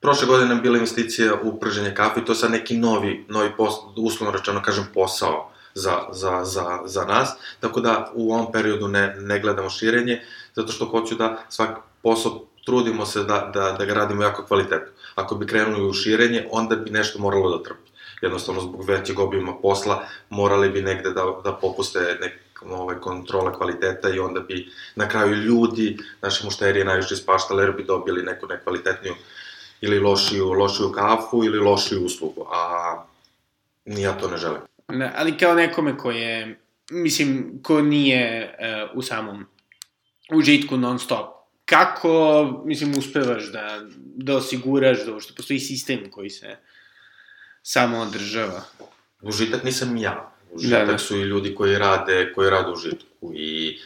prošle 0.00 0.26
godine 0.26 0.54
bila 0.54 0.78
investicija 0.78 1.34
u 1.42 1.60
prženje 1.60 1.94
kafe 1.94 2.20
i 2.20 2.24
to 2.24 2.32
je 2.32 2.36
sad 2.36 2.50
neki 2.50 2.76
novi, 2.76 3.26
novi 3.28 3.50
posao, 3.56 3.94
uslovno 3.96 4.38
rečeno 4.38 4.62
kažem 4.62 4.86
posao 4.94 5.52
za, 5.76 6.08
za, 6.12 6.44
za, 6.44 6.80
za 6.84 7.04
nas, 7.04 7.34
tako 7.60 7.80
da 7.80 8.12
u 8.14 8.32
ovom 8.32 8.52
periodu 8.52 8.88
ne, 8.88 9.16
ne 9.18 9.40
gledamo 9.40 9.70
širenje, 9.70 10.22
zato 10.54 10.72
što 10.72 10.84
hoću 10.86 11.14
da 11.14 11.44
svaki 11.48 11.80
posao 12.02 12.46
trudimo 12.64 13.06
se 13.06 13.24
da, 13.24 13.50
da, 13.54 13.72
da 13.78 13.84
ga 13.84 13.94
radimo 13.94 14.22
jako 14.22 14.44
kvalitetno. 14.46 14.92
Ako 15.14 15.34
bi 15.34 15.46
krenuli 15.46 15.88
u 15.88 15.92
širenje, 15.92 16.48
onda 16.50 16.76
bi 16.76 16.90
nešto 16.90 17.18
moralo 17.18 17.58
da 17.58 17.64
trpi. 17.64 17.90
Jednostavno, 18.22 18.60
zbog 18.60 18.84
većeg 18.84 19.18
obima 19.18 19.54
posla, 19.62 20.04
morali 20.30 20.70
bi 20.70 20.82
negde 20.82 21.10
da, 21.10 21.24
da 21.44 21.52
popuste 21.52 22.18
nek, 22.20 22.62
ovaj, 22.70 22.96
kontrola 23.00 23.52
kvaliteta 23.52 24.10
i 24.10 24.18
onda 24.18 24.40
bi 24.40 24.72
na 24.94 25.08
kraju 25.08 25.34
ljudi, 25.34 25.98
naše 26.22 26.44
mušterije 26.44 26.84
najviše 26.84 27.14
ispaštale 27.14 27.62
jer 27.62 27.72
bi 27.72 27.84
dobili 27.84 28.22
neku 28.22 28.46
nekvalitetniju 28.46 29.14
ili 29.80 30.00
lošiju, 30.00 30.52
lošiju 30.52 30.92
kafu 30.92 31.44
ili 31.44 31.58
lošiju 31.58 32.04
uslugu, 32.04 32.46
a 32.52 32.92
ja 33.84 34.12
to 34.12 34.28
ne 34.28 34.36
želim. 34.36 34.75
Ali 35.16 35.38
kao 35.38 35.54
nekome 35.54 35.98
ko 35.98 36.10
je, 36.10 36.60
mislim, 36.90 37.60
ko 37.62 37.82
nije 37.82 38.56
uh, 38.92 38.96
u 38.98 39.02
samom 39.02 39.46
užitku 40.32 40.76
non 40.76 40.98
stop, 40.98 41.36
kako, 41.64 42.44
mislim, 42.64 42.98
uspevaš 42.98 43.52
da, 43.52 43.80
da 43.96 44.36
osiguraš 44.36 45.04
da 45.04 45.12
uopšte 45.12 45.34
postoji 45.36 45.60
sistem 45.60 46.10
koji 46.10 46.30
se 46.30 46.56
samo 47.62 47.98
održava? 47.98 48.62
Užitak 49.22 49.64
nisam 49.64 49.96
ja. 49.96 50.32
Užitak 50.52 50.86
da, 50.86 50.92
da. 50.92 50.98
su 50.98 51.16
i 51.16 51.22
ljudi 51.22 51.54
koji 51.54 51.78
rade, 51.78 52.32
koji 52.34 52.50
rade 52.50 52.70
užitku 52.70 53.32
i 53.34 53.78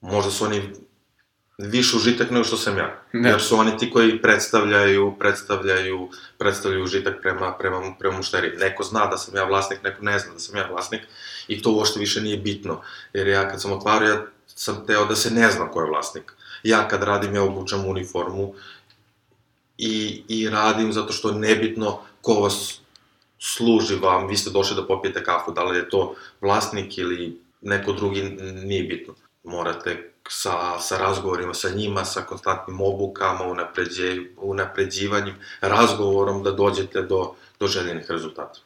možda 0.00 0.30
su 0.30 0.44
oni 0.44 0.62
više 1.58 1.96
užitak 1.96 2.30
nego 2.30 2.44
što 2.44 2.56
sam 2.56 2.78
ja. 2.78 3.02
Da. 3.12 3.28
Jer 3.28 3.40
su 3.40 3.56
oni 3.56 3.78
ti 3.78 3.90
koji 3.90 4.22
predstavljaju, 4.22 5.16
predstavljaju, 5.18 6.08
predstavljaju 6.38 6.84
užitak 6.84 7.14
prema, 7.22 7.54
prema, 7.58 7.94
prema 7.98 8.16
mušteri. 8.16 8.56
Neko 8.56 8.82
zna 8.82 9.06
da 9.06 9.16
sam 9.16 9.36
ja 9.36 9.44
vlasnik, 9.44 9.82
neko 9.82 10.04
ne 10.04 10.18
zna 10.18 10.32
da 10.32 10.38
sam 10.38 10.56
ja 10.56 10.68
vlasnik 10.70 11.00
i 11.48 11.62
to 11.62 11.72
uopšte 11.72 12.00
više 12.00 12.20
nije 12.20 12.36
bitno. 12.36 12.80
Jer 13.12 13.28
ja 13.28 13.48
kad 13.48 13.62
sam 13.62 13.72
otvario, 13.72 14.08
ja 14.08 14.26
sam 14.46 14.86
teo 14.86 15.04
da 15.04 15.16
se 15.16 15.30
ne 15.30 15.50
zna 15.50 15.70
ko 15.70 15.80
je 15.80 15.90
vlasnik. 15.90 16.32
Ja 16.62 16.88
kad 16.88 17.02
radim, 17.02 17.34
ja 17.34 17.42
obučam 17.42 17.86
uniformu 17.86 18.54
i, 19.78 20.22
i 20.28 20.48
radim 20.50 20.92
zato 20.92 21.12
što 21.12 21.28
je 21.28 21.34
nebitno 21.34 22.00
ko 22.20 22.34
vas 22.34 22.80
služi 23.38 23.96
vam, 23.96 24.26
vi 24.26 24.36
ste 24.36 24.50
došli 24.50 24.76
da 24.76 24.86
popijete 24.86 25.24
kafu, 25.24 25.52
da 25.52 25.64
li 25.64 25.76
je 25.76 25.88
to 25.88 26.14
vlasnik 26.40 26.98
ili 26.98 27.40
neko 27.60 27.92
drugi, 27.92 28.22
nije 28.64 28.82
bitno. 28.82 29.14
Morate 29.44 30.12
sa, 30.28 30.78
sa 30.80 30.98
razgovorima 30.98 31.54
sa 31.54 31.68
njima, 31.68 32.04
sa 32.04 32.20
konstantnim 32.20 32.80
obukama, 32.80 33.44
unapređe, 33.44 34.16
unapređivanjem, 34.36 35.34
razgovorom 35.60 36.42
da 36.42 36.50
dođete 36.52 37.02
do, 37.02 37.34
do 37.60 37.66
željenih 37.66 38.10
rezultata. 38.10 38.60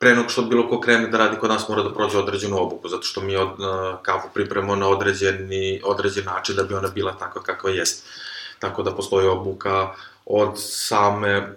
Pre 0.00 0.14
nego 0.14 0.28
što 0.28 0.42
bilo 0.42 0.68
ko 0.68 0.80
krene 0.80 1.08
da 1.08 1.18
radi 1.18 1.36
kod 1.40 1.50
nas 1.50 1.68
mora 1.68 1.82
da 1.82 1.94
prođe 1.94 2.18
određenu 2.18 2.58
obuku, 2.62 2.88
zato 2.88 3.02
što 3.02 3.20
mi 3.20 3.36
od, 3.36 3.48
uh, 3.48 4.02
kafu 4.02 4.28
pripremamo 4.34 4.76
na 4.76 4.88
određeni, 4.88 5.80
određen 5.84 6.24
način 6.24 6.56
da 6.56 6.62
bi 6.62 6.74
ona 6.74 6.88
bila 6.88 7.12
takva 7.12 7.42
kakva 7.42 7.70
jest. 7.70 8.06
Tako 8.58 8.82
da 8.82 8.94
postoji 8.94 9.28
obuka 9.28 9.94
od 10.26 10.52
same 10.56 11.56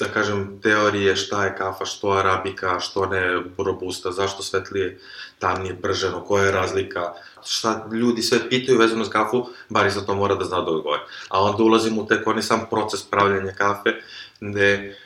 da 0.00 0.12
kažem, 0.12 0.60
teorije 0.62 1.16
šta 1.16 1.44
je 1.44 1.56
kafa, 1.56 1.84
što 1.84 2.10
arabika, 2.10 2.80
što 2.80 3.06
ne 3.06 3.42
robusta, 3.58 4.12
zašto 4.12 4.42
svetlije, 4.42 4.98
tamnije, 5.38 5.82
prženo, 5.82 6.24
koja 6.24 6.44
je 6.44 6.52
razlika, 6.52 7.12
šta 7.44 7.86
ljudi 7.92 8.22
sve 8.22 8.48
pitaju 8.48 8.78
vezano 8.78 9.04
s 9.04 9.08
kafu, 9.08 9.46
barista 9.68 10.00
to 10.00 10.14
mora 10.14 10.34
da 10.34 10.44
zna 10.44 10.60
da 10.60 10.70
odgovore. 10.70 11.02
A 11.28 11.42
onda 11.42 11.62
ulazimo 11.62 12.02
u 12.02 12.06
tek 12.06 12.26
onaj 12.26 12.42
sam 12.42 12.66
proces 12.70 13.02
pravljanja 13.02 13.52
kafe, 13.52 13.94
gde 14.40 14.96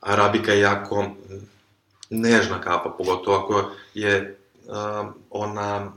arabika 0.00 0.52
je 0.52 0.60
jako 0.60 1.06
nežna 2.10 2.60
kafa, 2.60 2.90
pogotovo 2.98 3.36
ako 3.36 3.70
je 3.94 4.38
uh, 4.66 5.08
ona 5.30 5.92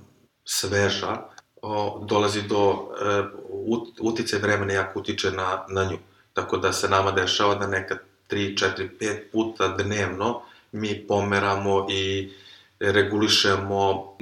sveža, 0.46 1.18
o, 1.62 2.06
dolazi 2.06 2.42
do 2.42 2.70
uh, 2.70 3.78
utice 4.02 4.38
vremena 4.38 4.74
jako 4.74 5.00
utiče 5.00 5.32
na, 5.32 5.66
na 5.70 5.84
nju. 5.84 5.98
Tako 6.34 6.58
da 6.58 6.74
se 6.74 6.90
nama 6.90 7.12
dešava 7.12 7.56
da 7.56 7.68
nekad 7.68 8.07
3, 8.30 8.56
4, 8.58 8.90
5 9.00 9.32
puta 9.32 9.68
dnevno 9.68 10.42
mi 10.72 11.08
pomeramo 11.08 11.88
i 11.90 12.30
regulišemo 12.80 14.18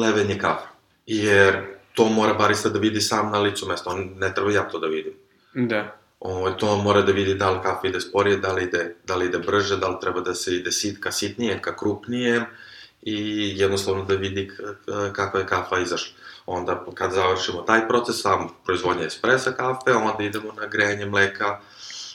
levenje 0.00 0.38
kafe. 0.38 0.66
Jer 1.06 1.62
to 1.94 2.04
mora 2.04 2.34
barista 2.34 2.68
da 2.68 2.78
vidi 2.78 3.00
sam 3.00 3.30
na 3.30 3.38
licu 3.38 3.66
mesta, 3.66 3.90
on 3.90 4.14
ne 4.16 4.34
treba 4.34 4.52
ja 4.52 4.68
to 4.68 4.78
da 4.78 4.86
vidim. 4.86 5.12
Da. 5.54 5.96
O, 6.20 6.50
to 6.50 6.76
mora 6.76 7.02
da 7.02 7.12
vidi 7.12 7.34
da 7.34 7.50
li 7.50 7.58
kafa 7.62 7.88
ide 7.88 8.00
sporije, 8.00 8.36
da 8.36 8.52
li 8.52 8.64
ide, 8.64 8.96
da 9.04 9.16
li 9.16 9.26
ide 9.26 9.38
brže, 9.38 9.76
da 9.76 9.88
li 9.88 9.96
treba 10.00 10.20
da 10.20 10.34
se 10.34 10.54
ide 10.54 10.72
sit, 10.72 11.00
ka 11.00 11.12
sitnije, 11.12 11.62
ka 11.62 11.76
krupnije 11.76 12.44
i 13.02 13.52
jednostavno 13.56 14.04
da 14.04 14.14
vidi 14.14 14.50
kakva 15.12 15.40
je 15.40 15.46
kafa 15.46 15.78
izašla. 15.78 16.12
Onda 16.46 16.84
kad 16.94 17.12
završimo 17.12 17.62
taj 17.62 17.88
proces, 17.88 18.22
sam 18.22 18.48
proizvodnja 18.64 19.06
espresa 19.06 19.52
kafe, 19.52 19.92
onda 19.92 20.24
idemo 20.24 20.52
na 20.52 20.66
grejanje 20.66 21.06
mleka, 21.06 21.60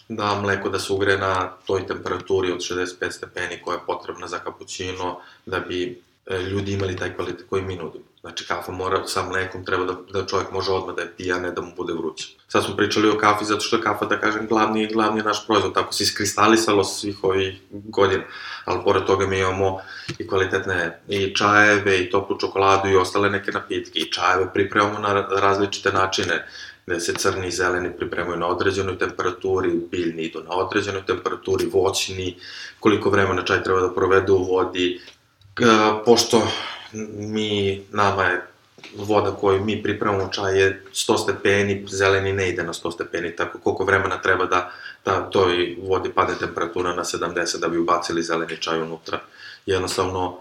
da 0.10 0.42
mleko 0.42 0.70
da 0.70 0.80
se 0.80 0.94
ugre 0.94 1.18
na 1.18 1.52
toj 1.66 1.88
temperaturi 1.88 2.52
od 2.52 2.60
65 2.60 3.12
stepeni 3.12 3.62
koja 3.64 3.76
je 3.76 3.86
potrebna 3.86 4.28
za 4.28 4.40
kapućino, 4.40 5.20
da 5.46 5.60
bi 5.60 6.02
e, 6.26 6.38
ljudi 6.38 6.74
imali 6.74 6.98
taj 6.98 7.16
kvalitet 7.16 7.46
koji 7.50 7.62
mi 7.62 7.76
nudimo. 7.76 8.06
Znači, 8.22 8.48
kafa 8.48 8.72
mora 8.72 9.08
sa 9.08 9.24
mlekom, 9.24 9.66
treba 9.66 9.86
da, 9.86 9.96
da 10.14 10.26
čovjek 10.26 10.52
može 10.52 10.72
odmah 10.72 10.96
da 10.96 11.02
je 11.02 11.12
pija, 11.18 11.40
ne 11.40 11.52
da 11.52 11.62
mu 11.62 11.72
bude 11.78 11.94
vruće. 11.94 12.28
Sad 12.48 12.64
smo 12.64 12.76
pričali 12.76 13.10
o 13.10 13.18
kafi 13.18 13.46
zato 13.46 13.62
što 13.62 13.76
je 13.76 13.82
kafa, 13.82 14.06
da 14.06 14.20
kažem, 14.20 14.48
glavni, 14.48 14.88
glavni 14.94 15.22
naš 15.22 15.48
proizvod, 15.48 15.74
tako 15.74 15.94
se 15.94 16.04
iskristalisalo 16.04 16.84
svih 16.84 17.24
ovih 17.24 17.60
godina. 17.72 18.24
Ali 18.66 18.84
pored 18.84 19.06
toga 19.06 19.28
mi 19.28 19.40
imamo 19.40 19.80
i 20.20 20.28
kvalitetne 20.28 21.00
i 21.08 21.36
čajeve, 21.36 22.00
i 22.00 22.10
toplu 22.10 22.40
čokoladu, 22.40 22.90
i 22.90 22.96
ostale 22.96 23.30
neke 23.30 23.52
napitke, 23.52 24.00
i 24.00 24.12
čajeve 24.12 24.54
pripremamo 24.54 25.00
na 25.00 25.28
različite 25.42 25.92
načine 25.92 26.48
gde 26.86 27.00
se 27.00 27.14
crni 27.14 27.48
i 27.48 27.52
zeleni 27.52 27.98
pripremaju 27.98 28.38
na 28.38 28.48
određenoj 28.48 28.98
temperaturi, 28.98 29.80
biljni 29.92 30.24
idu 30.24 30.44
na 30.44 30.56
određenoj 30.56 31.06
temperaturi, 31.06 31.66
voćni, 31.74 32.36
koliko 32.80 33.10
vremena 33.10 33.44
čaj 33.44 33.64
treba 33.64 33.82
da 33.82 33.94
provede 33.94 34.32
u 34.32 34.44
vodi, 34.44 35.02
pošto 36.06 36.48
mi, 37.18 37.82
nama 37.92 38.24
je 38.24 38.48
voda 38.96 39.32
koju 39.32 39.66
mi 39.66 39.84
pripremamo 39.84 40.30
čaj 40.32 40.60
je 40.60 40.84
100 40.94 41.24
stepeni, 41.24 41.86
zeleni 41.90 42.34
ne 42.34 42.50
ide 42.50 42.64
na 42.64 42.74
100 42.74 42.94
stepeni, 42.94 43.36
tako 43.36 43.60
koliko 43.60 43.84
vremena 43.84 44.22
treba 44.22 44.46
da, 44.46 44.72
da 45.06 45.30
toj 45.30 45.78
vodi 45.82 46.10
padne 46.10 46.36
temperatura 46.40 46.96
na 46.96 47.04
70 47.04 47.60
da 47.60 47.68
bi 47.68 47.78
ubacili 47.78 48.24
zeleni 48.24 48.58
čaj 48.58 48.82
unutra. 48.82 49.20
Jednostavno, 49.66 50.38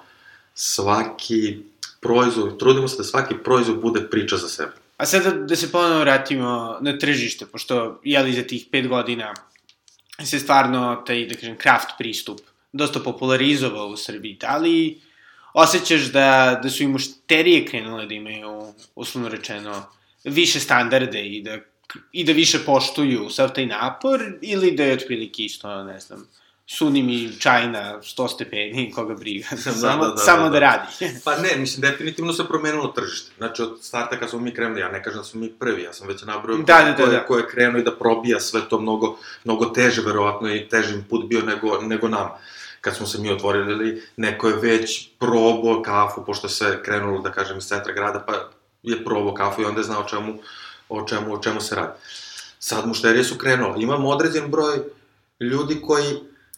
svaki 0.54 1.58
proizvod, 2.00 2.58
trudimo 2.58 2.88
se 2.88 2.96
da 2.96 3.04
svaki 3.04 3.34
proizvod 3.44 3.80
bude 3.80 4.00
priča 4.10 4.36
za 4.36 4.48
sebe. 4.48 4.83
A 4.96 5.06
sada 5.06 5.30
da, 5.30 5.36
da 5.50 5.56
se 5.56 5.72
ponovno 5.72 6.00
vratimo 6.00 6.78
na 6.80 6.98
tržište, 6.98 7.46
pošto, 7.46 8.00
jeli, 8.04 8.32
za 8.32 8.42
tih 8.42 8.66
pet 8.70 8.88
godina 8.88 9.34
se 10.24 10.38
stvarno 10.38 11.02
taj, 11.06 11.26
da 11.26 11.34
kažem, 11.34 11.56
craft 11.62 11.96
pristup 11.98 12.40
dosta 12.72 13.00
popularizovao 13.00 13.86
u 13.86 13.96
Srbiji, 13.96 14.38
ali 14.42 15.00
osjećaš 15.54 16.02
da, 16.12 16.60
da 16.62 16.70
su 16.70 16.82
i 16.82 16.86
mušterije 16.86 17.66
krenule 17.66 18.06
da 18.06 18.14
imaju, 18.14 18.74
uslovno 18.94 19.28
rečeno, 19.28 19.82
više 20.24 20.60
standarde 20.60 21.26
i 21.26 21.42
da, 21.42 21.58
i 22.12 22.24
da 22.24 22.32
više 22.32 22.58
poštuju 22.66 23.30
sav 23.30 23.52
taj 23.54 23.66
napor, 23.66 24.20
ili 24.42 24.72
da 24.72 24.84
je 24.84 24.92
otprilike 24.92 25.44
isto, 25.44 25.84
ne 25.84 26.00
znam, 26.00 26.28
suni 26.66 27.02
mi 27.02 27.32
čaj 27.38 27.68
na 27.70 28.00
100 28.00 28.34
stepeni, 28.34 28.92
koga 28.94 29.14
briga, 29.14 29.46
da, 29.64 29.72
samo, 29.72 30.04
da, 30.04 30.10
da, 30.10 30.16
samo 30.16 30.42
da, 30.42 30.48
da. 30.48 30.52
da 30.52 30.58
radi. 30.60 30.86
pa 31.24 31.36
ne, 31.36 31.56
mislim, 31.56 31.80
definitivno 31.80 32.32
se 32.32 32.44
promenilo 32.48 32.86
tržište. 32.86 33.32
Znači, 33.38 33.62
od 33.62 33.78
starta 33.82 34.18
kad 34.20 34.30
smo 34.30 34.40
mi 34.40 34.54
krenuli, 34.54 34.80
ja 34.80 34.88
ne 34.88 35.02
kažem 35.02 35.18
da 35.18 35.24
smo 35.24 35.40
mi 35.40 35.52
prvi, 35.52 35.82
ja 35.82 35.92
sam 35.92 36.08
već 36.08 36.22
nabrao 36.22 36.56
da, 36.56 36.62
da, 36.62 36.84
da, 36.84 37.04
ko, 37.04 37.10
da. 37.10 37.26
ko 37.26 37.36
je 37.36 37.48
krenuo 37.48 37.80
i 37.80 37.84
da 37.84 37.96
probija 37.96 38.40
sve 38.40 38.60
to 38.68 38.80
mnogo, 38.80 39.16
mnogo 39.44 39.64
teže, 39.64 40.02
verovatno, 40.02 40.54
i 40.54 40.68
težim 40.68 41.04
put 41.10 41.28
bio 41.28 41.42
nego, 41.42 41.80
nego 41.80 42.08
nam. 42.08 42.28
Kad 42.80 42.96
smo 42.96 43.06
se 43.06 43.18
mi 43.18 43.30
otvorili, 43.32 44.02
neko 44.16 44.48
je 44.48 44.56
već 44.56 45.08
probao 45.18 45.82
kafu, 45.82 46.24
pošto 46.24 46.48
se 46.48 46.80
krenulo, 46.84 47.20
da 47.20 47.32
kažem, 47.32 47.58
iz 47.58 47.64
centra 47.64 47.92
grada, 47.92 48.20
pa 48.26 48.32
je 48.82 49.04
probao 49.04 49.34
kafu 49.34 49.62
i 49.62 49.64
onda 49.64 49.80
je 49.80 49.84
znao 49.84 50.00
o 50.00 50.08
čemu, 50.08 50.34
o 50.88 51.08
čemu, 51.08 51.34
o 51.34 51.38
čemu 51.38 51.60
se 51.60 51.74
radi. 51.74 51.92
Sad 52.58 52.86
mušterije 52.86 53.24
su 53.24 53.38
krenule. 53.38 53.82
Imamo 53.82 54.08
određen 54.08 54.50
broj 54.50 54.78
ljudi 55.40 55.80
koji 55.82 56.04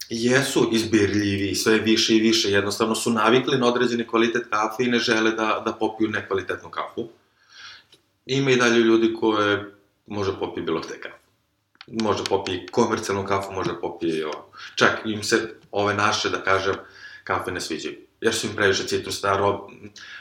jesu 0.08 0.68
izbirljivi 0.72 1.54
sve 1.54 1.78
više 1.78 2.16
i 2.16 2.20
više, 2.20 2.50
jednostavno 2.50 2.94
su 2.94 3.10
navikli 3.10 3.58
na 3.58 3.66
određeni 3.66 4.06
kvalitet 4.06 4.46
kafe 4.50 4.84
i 4.84 4.90
ne 4.90 4.98
žele 4.98 5.30
da, 5.30 5.62
da 5.64 5.72
popiju 5.72 6.08
nekvalitetnu 6.08 6.70
kafu. 6.70 7.08
Ima 8.26 8.50
i 8.50 8.56
dalje 8.56 8.78
ljudi 8.78 9.14
koje 9.20 9.74
može 10.06 10.38
popije 10.38 10.64
bilo 10.64 10.80
gde 10.80 11.00
kafu. 11.00 11.26
Može 11.86 12.24
popije 12.24 12.66
komercijalnu 12.70 13.26
kafu, 13.26 13.52
može 13.52 13.80
popije 13.80 14.18
i 14.18 14.24
ovo. 14.24 14.52
Čak 14.74 15.00
im 15.04 15.22
se 15.22 15.54
ove 15.70 15.94
naše, 15.94 16.30
da 16.30 16.42
kažem, 16.42 16.74
kafe 17.24 17.52
ne 17.52 17.60
sviđaju. 17.60 17.96
Jer 18.20 18.34
su 18.34 18.46
im 18.46 18.56
previše 18.56 18.86
citrusna, 18.86 19.58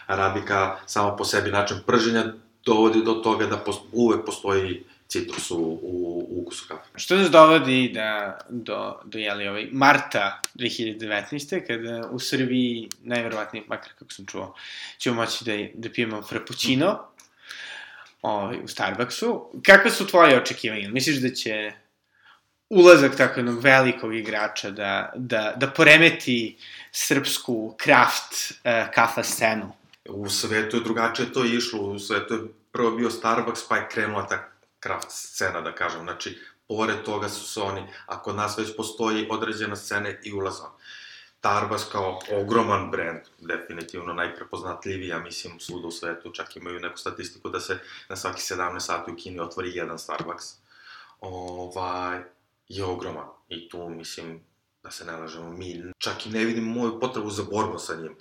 arabika, 0.08 0.80
samo 0.86 1.16
po 1.18 1.26
sebi 1.26 1.52
način 1.52 1.78
prženja 1.86 2.34
dovodi 2.66 3.04
do 3.04 3.14
toga 3.14 3.46
da 3.46 3.58
post, 3.58 3.82
uvek 3.92 4.26
postoji 4.26 4.84
citrus 5.08 5.52
u, 5.52 5.58
u, 5.58 6.28
u 6.30 6.42
ukusu 6.42 6.68
kafe. 6.68 6.90
Što 6.96 7.16
nas 7.16 7.32
dovodi 7.32 7.92
da, 7.94 8.40
do, 8.50 9.00
do 9.04 9.20
jeli, 9.20 9.48
ovaj, 9.48 9.68
marta 9.72 10.42
2019. 10.56 11.68
kada 11.68 12.10
u 12.12 12.20
Srbiji, 12.20 12.90
najverovatnije, 13.02 13.66
makar 13.68 13.92
kako 14.00 14.12
sam 14.12 14.26
čuo, 14.26 14.56
ćemo 14.98 15.16
moći 15.16 15.46
da, 15.46 15.52
da 15.74 15.90
pijemo 15.90 16.22
frappuccino 16.22 17.00
ovaj, 18.22 18.58
u 18.64 18.68
Starbucksu. 18.68 19.52
Kakve 19.66 19.92
su 19.92 20.08
tvoje 20.08 20.38
očekivanja? 20.38 20.90
Misliš 20.90 21.18
da 21.18 21.30
će 21.30 21.72
ulazak 22.70 23.18
tako 23.18 23.40
jednog 23.40 23.60
velikog 23.64 24.16
igrača 24.16 24.70
da, 24.70 25.12
da, 25.16 25.54
da 25.58 25.68
poremeti 25.68 26.58
srpsku 26.92 27.76
kraft 27.78 28.34
uh, 28.34 28.94
kafa 28.94 29.24
scenu? 29.24 29.72
U 30.10 30.30
svetu 30.30 30.78
je 30.78 30.84
drugačije 30.84 31.34
to 31.34 31.46
išlo, 31.46 31.82
u 31.82 32.00
svetu 32.00 32.34
je 32.34 32.40
prvo 32.72 32.92
bio 32.92 33.10
Starbucks, 33.10 33.68
pa 33.70 33.78
je 33.78 33.88
krenula 33.92 34.28
ta 34.28 34.55
craft 34.86 35.12
scena, 35.12 35.62
da 35.62 35.76
kažem. 35.76 36.04
Znači, 36.04 36.40
pored 36.68 37.04
toga 37.06 37.30
su 37.30 37.46
se 37.46 37.62
oni, 37.62 37.88
a 38.06 38.22
kod 38.22 38.36
nas 38.36 38.58
već 38.58 38.76
postoji 38.78 39.28
određena 39.30 39.76
scena 39.76 40.10
i 40.24 40.34
ulazom. 40.34 40.70
Starbucks 41.46 41.84
kao 41.92 42.20
ogroman 42.32 42.92
brand, 42.92 43.20
definitivno 43.40 44.14
najprepoznatljiviji, 44.14 45.08
ja 45.08 45.20
mislim, 45.20 45.60
svuda 45.60 45.88
u 45.88 45.92
svetu, 45.92 46.32
čak 46.34 46.56
imaju 46.56 46.80
neku 46.80 46.98
statistiku 46.98 47.50
da 47.50 47.60
se 47.60 47.80
na 48.10 48.16
svaki 48.16 48.42
17 48.42 48.80
sati 48.80 49.12
u 49.12 49.16
Kini 49.16 49.40
otvori 49.40 49.72
jedan 49.74 50.00
Starbucks, 50.00 50.46
ovaj, 51.20 52.20
je 52.68 52.84
ogroman. 52.84 53.28
I 53.50 53.70
tu, 53.70 53.90
mislim, 53.90 54.44
da 54.84 54.92
se 54.92 55.06
ne 55.06 55.18
lažemo, 55.18 55.52
mi 55.52 55.84
čak 55.98 56.26
i 56.26 56.30
ne 56.30 56.46
vidim 56.46 56.64
moju 56.64 57.00
potrebu 57.00 57.30
za 57.30 57.44
borbu 57.44 57.78
sa 57.78 57.96
njim. 57.96 58.16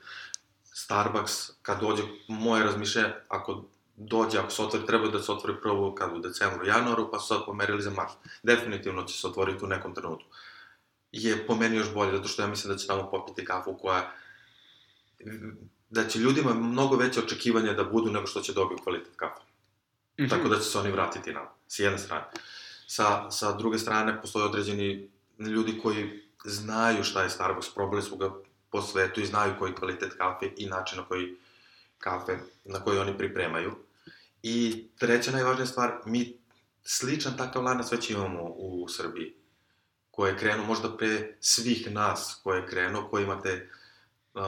Starbucks, 0.65 1.51
kad 1.63 1.81
dođe, 1.81 2.03
moje 2.29 2.65
razmišljenje, 2.65 3.15
ako 3.29 3.65
dođe, 3.97 4.39
ako 4.39 4.51
se 4.51 4.63
otvori, 4.63 4.87
treba 4.87 5.09
da 5.09 5.23
se 5.23 5.33
otvori 5.33 5.61
prvo 5.63 5.95
kad 5.95 6.13
u 6.13 6.19
decembru, 6.19 6.67
januaru, 6.67 7.11
pa 7.13 7.19
su 7.19 7.27
sad 7.27 7.45
pomerili 7.47 7.83
za 7.83 7.91
mart. 7.91 8.13
Definitivno 8.43 9.05
će 9.05 9.19
se 9.19 9.27
otvoriti 9.27 9.65
u 9.65 9.69
nekom 9.69 9.95
trenutku. 9.95 10.29
Je 11.13 11.47
po 11.47 11.55
meni 11.55 11.77
još 11.77 11.95
bolje, 11.95 12.17
zato 12.17 12.29
što 12.29 12.43
ja 12.43 12.49
mislim 12.49 12.73
da 12.73 12.79
će 12.79 12.87
tamo 12.87 13.11
popiti 13.11 13.45
kafu 13.45 13.75
koja 13.75 14.13
da 15.91 16.09
će 16.09 16.19
ljudima 16.19 16.55
mnogo 16.55 16.97
veće 16.97 17.21
očekivanja 17.21 17.73
da 17.73 17.85
budu 17.85 18.11
nego 18.11 18.27
što 18.27 18.41
će 18.41 18.53
dobiti 18.53 18.83
kvalitet 18.83 19.13
kafe. 19.17 19.41
Mm 20.19 20.23
-hmm. 20.23 20.31
Tako 20.31 20.49
da 20.49 20.57
će 20.57 20.65
se 20.65 20.79
oni 20.79 20.91
vratiti 20.91 21.33
nam, 21.33 21.47
s 21.69 21.79
jedne 21.79 21.99
strane. 21.99 22.25
Sa, 22.87 23.31
sa 23.31 23.53
druge 23.53 23.79
strane, 23.79 24.21
postoje 24.21 24.45
određeni 24.45 25.11
ljudi 25.39 25.81
koji 25.83 26.23
znaju 26.45 27.05
šta 27.05 27.23
je 27.23 27.31
Starbucks, 27.31 27.75
probali 27.75 28.03
su 28.03 28.17
ga 28.17 28.31
po 28.71 28.83
svetu 28.83 29.21
i 29.21 29.27
znaju 29.27 29.55
koji 29.59 29.75
kvalitet 29.75 30.15
kafe 30.19 30.51
i 30.57 30.67
način 30.67 30.99
na 30.99 31.05
koji 31.05 31.37
kafe, 31.99 32.39
na 32.65 32.81
koji 32.81 32.99
oni 32.99 33.19
pripremaju. 33.19 33.75
I 34.47 34.89
treća 34.99 35.31
najvažnija 35.31 35.67
stvar, 35.67 35.93
mi 36.07 36.39
sličan 36.83 37.37
takav 37.37 37.63
lanac 37.63 37.93
već 37.93 38.11
imamo 38.11 38.43
u 38.43 38.89
Srbiji, 38.89 39.35
koje 40.11 40.33
je 40.33 40.39
krenuo 40.39 40.67
možda 40.67 40.97
pre 40.97 41.37
svih 41.41 41.93
nas 41.93 42.41
koje 42.43 42.61
je 42.61 42.67
krenuo, 42.67 43.09
koji 43.09 43.25
imate 43.25 43.71
uh, 44.35 44.43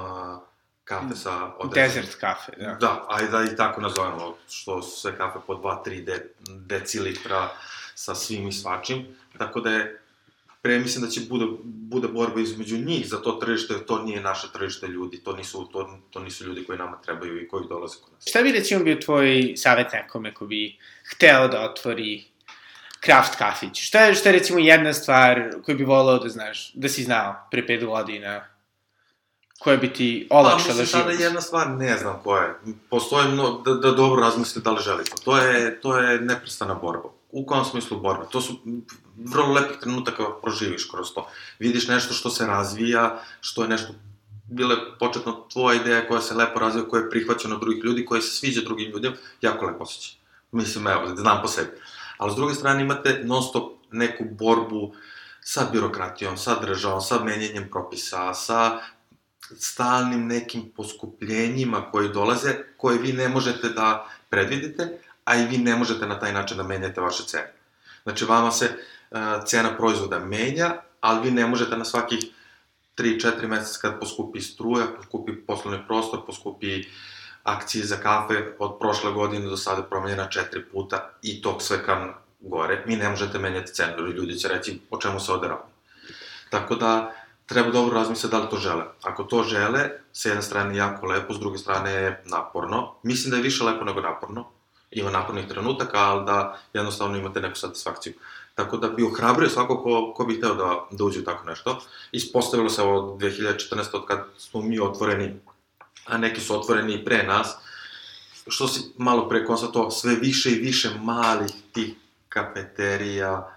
kafe 0.85 1.15
sa... 1.15 1.55
Određen... 1.59 1.95
Desert 1.95 2.21
kafe, 2.21 2.53
da. 2.59 2.77
Da, 2.81 3.07
ajde 3.09 3.31
da 3.31 3.43
i 3.43 3.57
tako 3.57 3.81
nazovemo, 3.81 4.37
što 4.49 4.83
su 4.83 5.01
sve 5.01 5.17
kafe 5.17 5.39
po 5.47 5.55
2-3 5.55 6.05
de, 6.05 6.35
decilitra 6.49 7.49
sa 7.95 8.15
svim 8.15 8.49
i 8.49 8.53
svačim, 8.53 9.07
tako 9.39 9.61
da 9.61 9.71
je 9.71 10.03
pre 10.67 10.79
mislim 10.79 11.05
da 11.05 11.11
će 11.11 11.21
bude, 11.29 11.45
bude 11.65 12.09
borba 12.09 12.41
između 12.41 12.79
njih 12.79 13.09
za 13.09 13.17
to 13.23 13.33
tržište, 13.33 13.75
to 13.87 14.03
nije 14.03 14.21
naše 14.21 14.47
tržište 14.53 14.87
ljudi, 14.87 15.21
to 15.25 15.37
nisu, 15.37 15.69
to, 15.73 15.99
to 16.11 16.21
nisu 16.21 16.45
ljudi 16.45 16.65
koji 16.65 16.79
nama 16.79 16.99
trebaju 17.03 17.43
i 17.43 17.49
koji 17.49 17.69
dolaze 17.69 17.97
kod 18.05 18.13
nas. 18.13 18.25
Šta 18.29 18.43
bi 18.43 18.53
recimo 18.53 18.85
bio 18.85 18.97
tvoj 18.97 19.53
savjet 19.57 19.93
nekome 19.93 20.35
ko 20.35 20.47
bi 20.47 20.79
hteo 21.11 21.49
da 21.49 21.71
otvori 21.71 22.25
craft 23.05 23.37
kafić? 23.39 23.83
Šta 23.83 24.01
je, 24.01 24.15
šta 24.15 24.29
je 24.29 24.33
recimo 24.33 24.59
jedna 24.59 24.93
stvar 24.93 25.51
koju 25.65 25.77
bi 25.77 25.85
volao 25.85 26.19
da 26.19 26.29
znaš, 26.29 26.73
da 26.75 26.89
si 26.89 27.05
znao 27.05 27.49
pre 27.51 27.67
pet 27.67 27.85
godina? 27.85 28.45
koja 29.59 29.77
bi 29.77 29.93
ti 29.93 30.29
olakšala 30.31 30.85
život? 30.85 31.05
Pa, 31.05 31.09
mislim, 31.09 31.27
jedna 31.27 31.41
stvar, 31.41 31.71
ne 31.71 31.97
znam 31.97 32.21
koja 32.25 32.43
je. 32.43 32.55
Postoje, 32.91 33.29
no, 33.29 33.63
da, 33.65 33.75
da 33.75 33.91
dobro 33.91 34.23
razmislite 34.23 34.65
da 34.65 34.71
li 34.71 34.83
želite. 34.83 35.13
To 35.25 35.39
je, 35.39 35.81
to 35.81 35.99
je 35.99 36.21
neprestana 36.21 36.75
borba 36.75 37.16
u 37.31 37.47
kom 37.47 37.65
smislu 37.65 38.01
borbe? 38.01 38.25
To 38.31 38.41
su 38.41 38.59
vrlo 39.17 39.53
lepih 39.53 39.77
trenutaka 39.81 40.25
proživiš 40.43 40.85
kroz 40.91 41.13
to. 41.15 41.29
Vidiš 41.59 41.89
nešto 41.89 42.15
što 42.15 42.31
se 42.31 42.47
razvija, 42.47 43.23
što 43.41 43.63
je 43.63 43.69
nešto 43.69 43.95
bile 44.49 44.77
početno 44.99 45.47
tvoja 45.53 45.81
ideja 45.81 46.09
koja 46.09 46.21
se 46.21 46.35
lepo 46.35 46.61
razvija, 46.61 46.89
koja 46.89 47.03
je 47.03 47.11
prihvaćena 47.11 47.55
od 47.55 47.61
drugih 47.61 47.85
ljudi, 47.85 48.05
koja 48.05 48.21
se 48.21 48.31
sviđa 48.31 48.61
drugim 48.61 48.91
ljudima, 48.91 49.17
jako 49.41 49.67
lepo 49.67 49.83
osjeća. 49.83 50.17
Mislim, 50.53 50.87
evo, 50.87 51.17
znam 51.17 51.43
po 51.43 51.49
sebi. 51.49 51.71
Ali 52.19 52.33
s 52.33 52.37
druge 52.37 52.55
strane 52.55 52.83
imate 52.83 53.21
non 53.25 53.43
stop 53.43 53.73
neku 53.91 54.25
borbu 54.31 54.93
sa 55.41 55.69
birokratijom, 55.73 56.37
sa 56.37 56.61
državom, 56.61 57.01
sa 57.01 57.25
menjanjem 57.25 57.69
propisa, 57.71 58.35
sa 58.35 58.79
stalnim 59.59 60.27
nekim 60.27 60.73
poskupljenjima 60.77 61.91
koji 61.91 62.09
dolaze, 62.09 62.55
koje 62.77 62.99
vi 62.99 63.13
ne 63.13 63.29
možete 63.29 63.69
da 63.69 64.09
predvidite, 64.31 64.99
a 65.27 65.37
i 65.37 65.47
vi 65.47 65.59
ne 65.59 65.77
možete 65.77 66.07
na 66.07 66.19
taj 66.19 66.33
način 66.33 66.57
da 66.57 66.63
menjate 66.63 67.01
vaše 67.01 67.25
cene. 67.25 67.53
Znači, 68.03 68.25
vama 68.25 68.51
se 68.51 68.67
uh, 68.67 69.19
cena 69.47 69.77
proizvoda 69.77 70.19
menja, 70.19 70.75
ali 71.01 71.29
vi 71.29 71.31
ne 71.31 71.47
možete 71.47 71.77
na 71.77 71.85
svakih 71.85 72.19
3-4 72.97 73.47
meseca 73.47 73.79
kad 73.81 74.01
poskupi 74.01 74.41
struja, 74.41 74.87
poskupi 74.97 75.33
poslovni 75.47 75.81
prostor, 75.87 76.27
poskupi 76.27 76.85
akcije 77.43 77.85
za 77.85 77.97
kafe 77.97 78.55
od 78.59 78.79
prošle 78.81 79.13
godine 79.13 79.47
do 79.47 79.57
sada 79.57 79.83
promenjena 79.83 80.29
četiri 80.29 80.65
puta 80.65 81.11
i 81.23 81.43
to 81.43 81.61
sve 81.61 81.85
kam 81.85 82.15
gore. 82.41 82.83
Mi 82.87 82.97
ne 82.97 83.09
možete 83.09 83.39
menjati 83.39 83.73
cenu, 83.73 83.93
jer 83.99 84.17
ljudi 84.17 84.39
će 84.39 84.49
reći 84.49 84.81
o 84.91 84.99
čemu 84.99 85.21
se 85.21 85.33
ovde 85.33 85.49
radi. 85.49 85.73
Tako 86.51 86.75
da, 86.75 87.15
treba 87.47 87.71
dobro 87.71 87.95
razmisliti 87.95 88.37
da 88.37 88.43
li 88.43 88.51
to 88.51 88.57
žele. 88.57 88.85
Ako 89.03 89.25
to 89.25 89.43
žele, 89.43 89.91
sa 90.13 90.29
jedne 90.29 90.43
strane 90.43 90.77
jako 90.77 91.07
lepo, 91.07 91.35
s 91.35 91.39
druge 91.39 91.59
strane 91.59 91.93
je 91.93 92.23
naporno. 92.25 92.95
Mislim 93.03 93.31
da 93.31 93.37
je 93.37 93.43
više 93.43 93.65
lepo 93.65 93.85
nego 93.85 94.01
naporno, 94.01 94.51
ima 94.91 95.11
napornih 95.11 95.47
trenutaka, 95.49 95.99
ali 95.99 96.27
da 96.27 96.59
jednostavno 96.73 97.19
imate 97.19 97.41
neku 97.41 97.57
satisfakciju. 97.57 98.13
Tako 98.55 98.77
da 98.77 98.89
bi 98.89 99.05
ohrabrio 99.05 99.49
svako 99.49 99.83
ko, 99.83 100.13
ko 100.17 100.25
bi 100.25 100.35
hteo 100.35 100.55
da, 100.55 100.87
da 100.91 101.05
uđe 101.05 101.21
u 101.21 101.25
tako 101.25 101.45
nešto. 101.45 101.81
Ispostavilo 102.13 102.71
se 102.71 102.83
ovo 102.83 103.19
2014. 103.21 103.85
od 103.93 104.07
kad 104.07 104.25
smo 104.39 104.63
mi 104.63 104.81
otvoreni, 104.81 105.41
a 106.07 106.19
neki 106.19 106.41
su 106.41 106.61
otvoreni 106.61 106.95
i 106.95 107.05
pre 107.05 107.23
nas, 107.23 107.57
što 108.49 108.69
si 108.69 108.93
malo 108.99 109.29
pre 109.29 109.45
konstatovao, 109.45 109.91
sve 109.91 110.15
više 110.15 110.51
i 110.51 110.59
više 110.59 110.91
malih 111.03 111.51
tih 111.73 111.95
kafeterija 112.29 113.57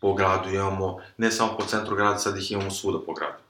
po 0.00 0.14
gradu 0.14 0.48
imamo, 0.48 0.98
ne 1.16 1.30
samo 1.30 1.56
po 1.58 1.64
centru 1.64 1.96
grada, 1.96 2.18
sad 2.18 2.36
ih 2.36 2.52
imamo 2.52 2.70
svuda 2.70 2.98
po 3.06 3.14
gradu. 3.14 3.42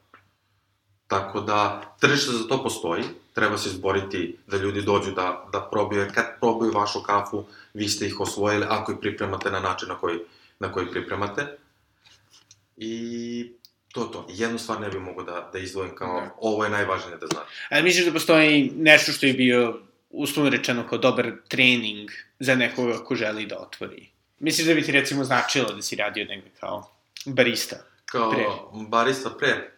Tako 1.06 1.40
da, 1.40 1.82
tržište 2.00 2.32
za 2.32 2.48
to 2.48 2.62
postoji, 2.62 3.04
treba 3.38 3.58
se 3.58 3.68
izboriti 3.68 4.36
da 4.46 4.56
ljudi 4.56 4.82
dođu 4.82 5.10
da, 5.10 5.48
da 5.52 5.68
probaju, 5.70 6.06
kad 6.14 6.40
probaju 6.40 6.72
vašu 6.72 7.02
kafu, 7.02 7.44
vi 7.74 7.88
ste 7.88 8.06
ih 8.06 8.20
osvojili, 8.20 8.66
ako 8.68 8.92
ih 8.92 8.98
pripremate 9.00 9.50
na 9.50 9.60
način 9.60 9.88
na 9.88 9.94
koji, 9.94 10.18
na 10.58 10.72
koji 10.72 10.90
pripremate. 10.90 11.46
I 12.76 13.52
to 13.92 14.04
to. 14.04 14.26
Jednu 14.30 14.58
stvar 14.58 14.80
ne 14.80 14.88
bih 14.88 15.00
mogao 15.00 15.24
da, 15.24 15.50
da 15.52 15.58
izdvojim 15.58 15.94
kao, 15.94 16.20
da. 16.20 16.34
ovo 16.40 16.64
je 16.64 16.70
najvažnije 16.70 17.16
da 17.16 17.26
znam. 17.26 17.44
A 17.70 17.82
misliš 17.82 18.06
da 18.06 18.12
postoji 18.12 18.72
nešto 18.76 19.12
što 19.12 19.26
je 19.26 19.32
bio, 19.32 19.80
uslovno 20.10 20.50
rečeno, 20.50 20.86
kao 20.88 20.98
dobar 20.98 21.32
trening 21.48 22.10
za 22.38 22.54
nekoga 22.54 23.04
ko 23.04 23.14
želi 23.14 23.46
da 23.46 23.58
otvori? 23.58 24.08
Misliš 24.38 24.66
da 24.66 24.74
bi 24.74 24.82
ti 24.82 24.92
recimo 24.92 25.24
značilo 25.24 25.72
da 25.72 25.82
si 25.82 25.96
radio 25.96 26.24
negde 26.24 26.50
kao 26.60 26.90
barista? 27.26 27.76
Kao 28.04 28.30
pre? 28.30 28.44
barista 28.88 29.30
pre? 29.30 29.77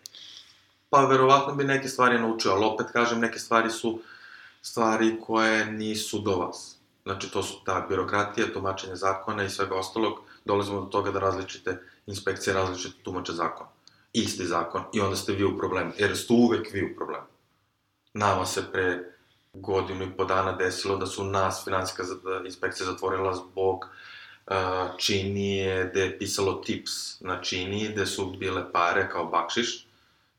Pa 0.90 1.04
verovatno 1.06 1.54
bi 1.54 1.64
neke 1.64 1.88
stvari 1.88 2.18
naučio, 2.18 2.52
ali 2.52 2.64
opet 2.64 2.86
kažem, 2.92 3.20
neke 3.20 3.38
stvari 3.38 3.70
su 3.70 4.00
stvari 4.62 5.16
koje 5.26 5.66
nisu 5.66 6.18
do 6.18 6.36
vas. 6.36 6.76
Znači, 7.02 7.30
to 7.30 7.42
su 7.42 7.64
ta 7.64 7.86
birokratija, 7.88 8.52
tumačenje 8.52 8.96
zakona 8.96 9.44
i 9.44 9.50
svega 9.50 9.74
ostalog, 9.74 10.20
dolazimo 10.44 10.80
do 10.80 10.86
toga 10.86 11.10
da 11.10 11.18
različite 11.18 11.82
inspekcije 12.06 12.54
različite 12.54 13.02
tumače 13.02 13.32
zakon. 13.32 13.66
Isti 14.12 14.46
zakon 14.46 14.82
i 14.92 15.00
onda 15.00 15.16
ste 15.16 15.32
vi 15.32 15.44
u 15.44 15.58
problemu, 15.58 15.92
jer 15.98 16.16
ste 16.16 16.32
uvek 16.32 16.72
vi 16.72 16.92
u 16.92 16.96
problemu. 16.96 17.26
Nama 18.14 18.46
se 18.46 18.72
pre 18.72 19.04
godinu 19.52 20.04
i 20.04 20.16
po 20.16 20.24
dana 20.24 20.52
desilo 20.52 20.96
da 20.96 21.06
su 21.06 21.24
nas 21.24 21.64
finansijska 21.64 22.02
inspekcija 22.46 22.86
zatvorila 22.86 23.34
zbog 23.34 23.84
uh, 24.46 24.54
činije 24.98 25.88
gde 25.90 26.00
je 26.00 26.18
pisalo 26.18 26.52
tips 26.52 27.20
na 27.20 27.42
činiji, 27.42 27.88
gde 27.88 28.06
su 28.06 28.26
bile 28.38 28.72
pare 28.72 29.08
kao 29.08 29.24
bakšiš, 29.24 29.86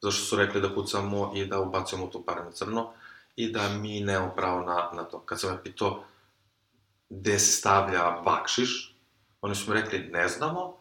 zašto 0.01 0.25
su 0.25 0.35
rekli 0.35 0.61
da 0.61 0.75
kucamo 0.75 1.31
i 1.35 1.45
da 1.45 1.59
ubacujemo 1.59 2.07
tu 2.07 2.23
pare 2.25 2.43
na 2.43 2.51
crno 2.51 2.89
i 3.35 3.51
da 3.51 3.69
mi 3.69 3.99
nemamo 3.99 4.31
pravo 4.35 4.61
na, 4.61 4.89
na 4.93 5.03
to. 5.03 5.19
Kad 5.19 5.39
sam 5.39 5.49
ja 5.49 5.57
pitao 5.63 6.03
gde 7.09 7.39
se 7.39 7.51
stavlja 7.51 8.21
bakšiš, 8.25 8.95
oni 9.41 9.55
su 9.55 9.69
mi 9.71 9.81
rekli 9.81 9.99
ne 9.99 10.27
znamo, 10.27 10.77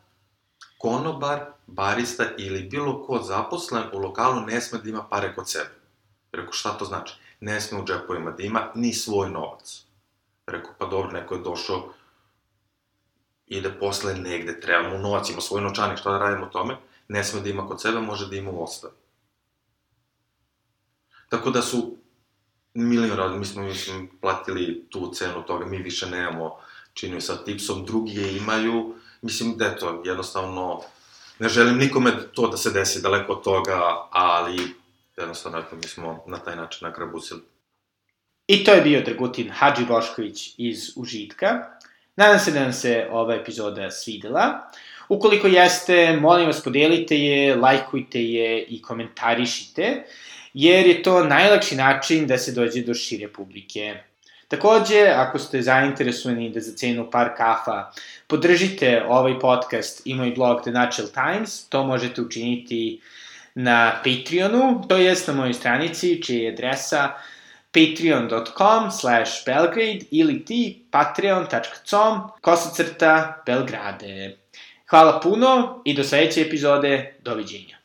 konobar, 0.78 1.40
barista 1.66 2.24
ili 2.38 2.62
bilo 2.62 3.06
ko 3.06 3.22
zaposlen 3.22 3.82
u 3.92 3.98
lokalu 3.98 4.40
ne 4.40 4.60
sme 4.60 4.78
da 4.78 4.88
ima 4.88 5.02
pare 5.10 5.34
kod 5.34 5.50
sebe. 5.50 5.70
Rekao, 6.32 6.52
šta 6.52 6.78
to 6.78 6.84
znači? 6.84 7.14
Ne 7.40 7.60
sme 7.60 7.80
u 7.80 7.84
džepovima 7.84 8.30
da 8.30 8.42
ima 8.42 8.68
ni 8.74 8.92
svoj 8.92 9.30
novac. 9.30 9.82
Rekao, 10.46 10.72
pa 10.78 10.86
dobro, 10.86 11.10
neko 11.10 11.34
je 11.34 11.40
došao 11.40 11.92
ide 13.50 13.72
posle 13.78 14.14
negde, 14.14 14.60
treba 14.60 14.88
mu 14.88 14.98
novac, 14.98 15.30
ima 15.30 15.40
svoj 15.40 15.62
nočanik, 15.62 15.98
šta 15.98 16.10
da 16.10 16.18
radimo 16.18 16.46
o 16.46 16.48
tome, 16.48 16.76
ne 17.08 17.24
sme 17.24 17.40
da 17.40 17.48
ima 17.48 17.66
kod 17.66 17.82
sebe, 17.82 18.00
može 18.00 18.28
da 18.28 18.36
ima 18.36 18.50
u 18.50 18.62
ostavi. 18.62 18.94
Tako 21.30 21.50
da 21.50 21.62
su 21.62 21.96
milion 22.74 23.16
radi, 23.16 23.38
mi 23.38 23.44
smo, 23.44 23.62
mislim, 23.62 24.10
platili 24.20 24.86
tu 24.90 25.12
cenu 25.14 25.42
toga, 25.46 25.66
mi 25.66 25.78
više 25.78 26.06
nemamo 26.06 26.56
čini 26.94 27.20
sa 27.20 27.44
tipsom, 27.44 27.84
drugi 27.86 28.14
je 28.14 28.36
imaju, 28.36 28.94
mislim 29.22 29.56
da 29.56 29.76
to 29.76 30.02
jednostavno, 30.04 30.80
ne 31.38 31.48
želim 31.48 31.78
nikome 31.78 32.12
to 32.32 32.48
da 32.48 32.56
se 32.56 32.70
desi 32.70 33.02
daleko 33.02 33.32
od 33.32 33.44
toga, 33.44 33.80
ali 34.10 34.58
jednostavno, 35.16 35.58
eto, 35.58 35.76
mi 35.76 35.88
smo 35.88 36.24
na 36.26 36.38
taj 36.38 36.56
način 36.56 36.88
nakrabusili. 36.88 37.40
I 38.46 38.64
to 38.64 38.72
je 38.72 38.82
bio 38.82 39.02
Dragutin 39.02 39.50
Hadži 39.50 39.84
Bošković 39.84 40.54
iz 40.56 40.92
Užitka. 40.96 41.78
Nadam 42.16 42.38
se 42.38 42.50
da 42.50 42.62
vam 42.62 42.72
se 42.72 43.08
ova 43.10 43.34
epizoda 43.34 43.90
svidela. 43.90 44.70
Ukoliko 45.08 45.46
jeste, 45.46 46.18
molim 46.20 46.46
vas 46.46 46.64
podelite 46.64 47.18
je, 47.18 47.56
lajkujte 47.56 48.22
je 48.22 48.64
i 48.64 48.82
komentarišite, 48.82 50.04
jer 50.54 50.86
je 50.86 51.02
to 51.02 51.24
najlakši 51.24 51.76
način 51.76 52.26
da 52.26 52.38
se 52.38 52.52
dođe 52.52 52.82
do 52.82 52.94
šire 52.94 53.28
publike. 53.28 53.96
Takođe, 54.48 55.06
ako 55.06 55.38
ste 55.38 55.62
zainteresovani 55.62 56.50
da 56.50 56.60
za 56.60 56.72
cenu 56.76 57.10
par 57.10 57.28
kafa 57.36 57.92
podržite 58.26 59.04
ovaj 59.08 59.38
podcast 59.38 60.02
i 60.04 60.14
moj 60.14 60.30
blog 60.30 60.62
The 60.62 60.70
Natural 60.70 61.10
Times, 61.10 61.68
to 61.68 61.84
možete 61.84 62.22
učiniti 62.22 63.00
na 63.54 64.00
Patreonu, 64.04 64.84
to 64.88 64.96
jest 64.96 65.28
na 65.28 65.34
mojoj 65.34 65.54
stranici, 65.54 66.22
čija 66.22 66.42
je 66.42 66.52
adresa 66.52 67.12
patreon.com 67.72 68.90
slash 68.90 69.30
belgrade 69.46 70.00
ili 70.10 70.44
ti 70.44 70.82
patreon.com 70.90 72.20
kosacrta 72.40 73.42
belgrade. 73.46 74.36
Hvala 74.90 75.20
puno 75.20 75.82
i 75.84 75.94
do 75.94 76.04
sledeće 76.04 76.40
epizode. 76.40 77.14
Doviđenja. 77.22 77.76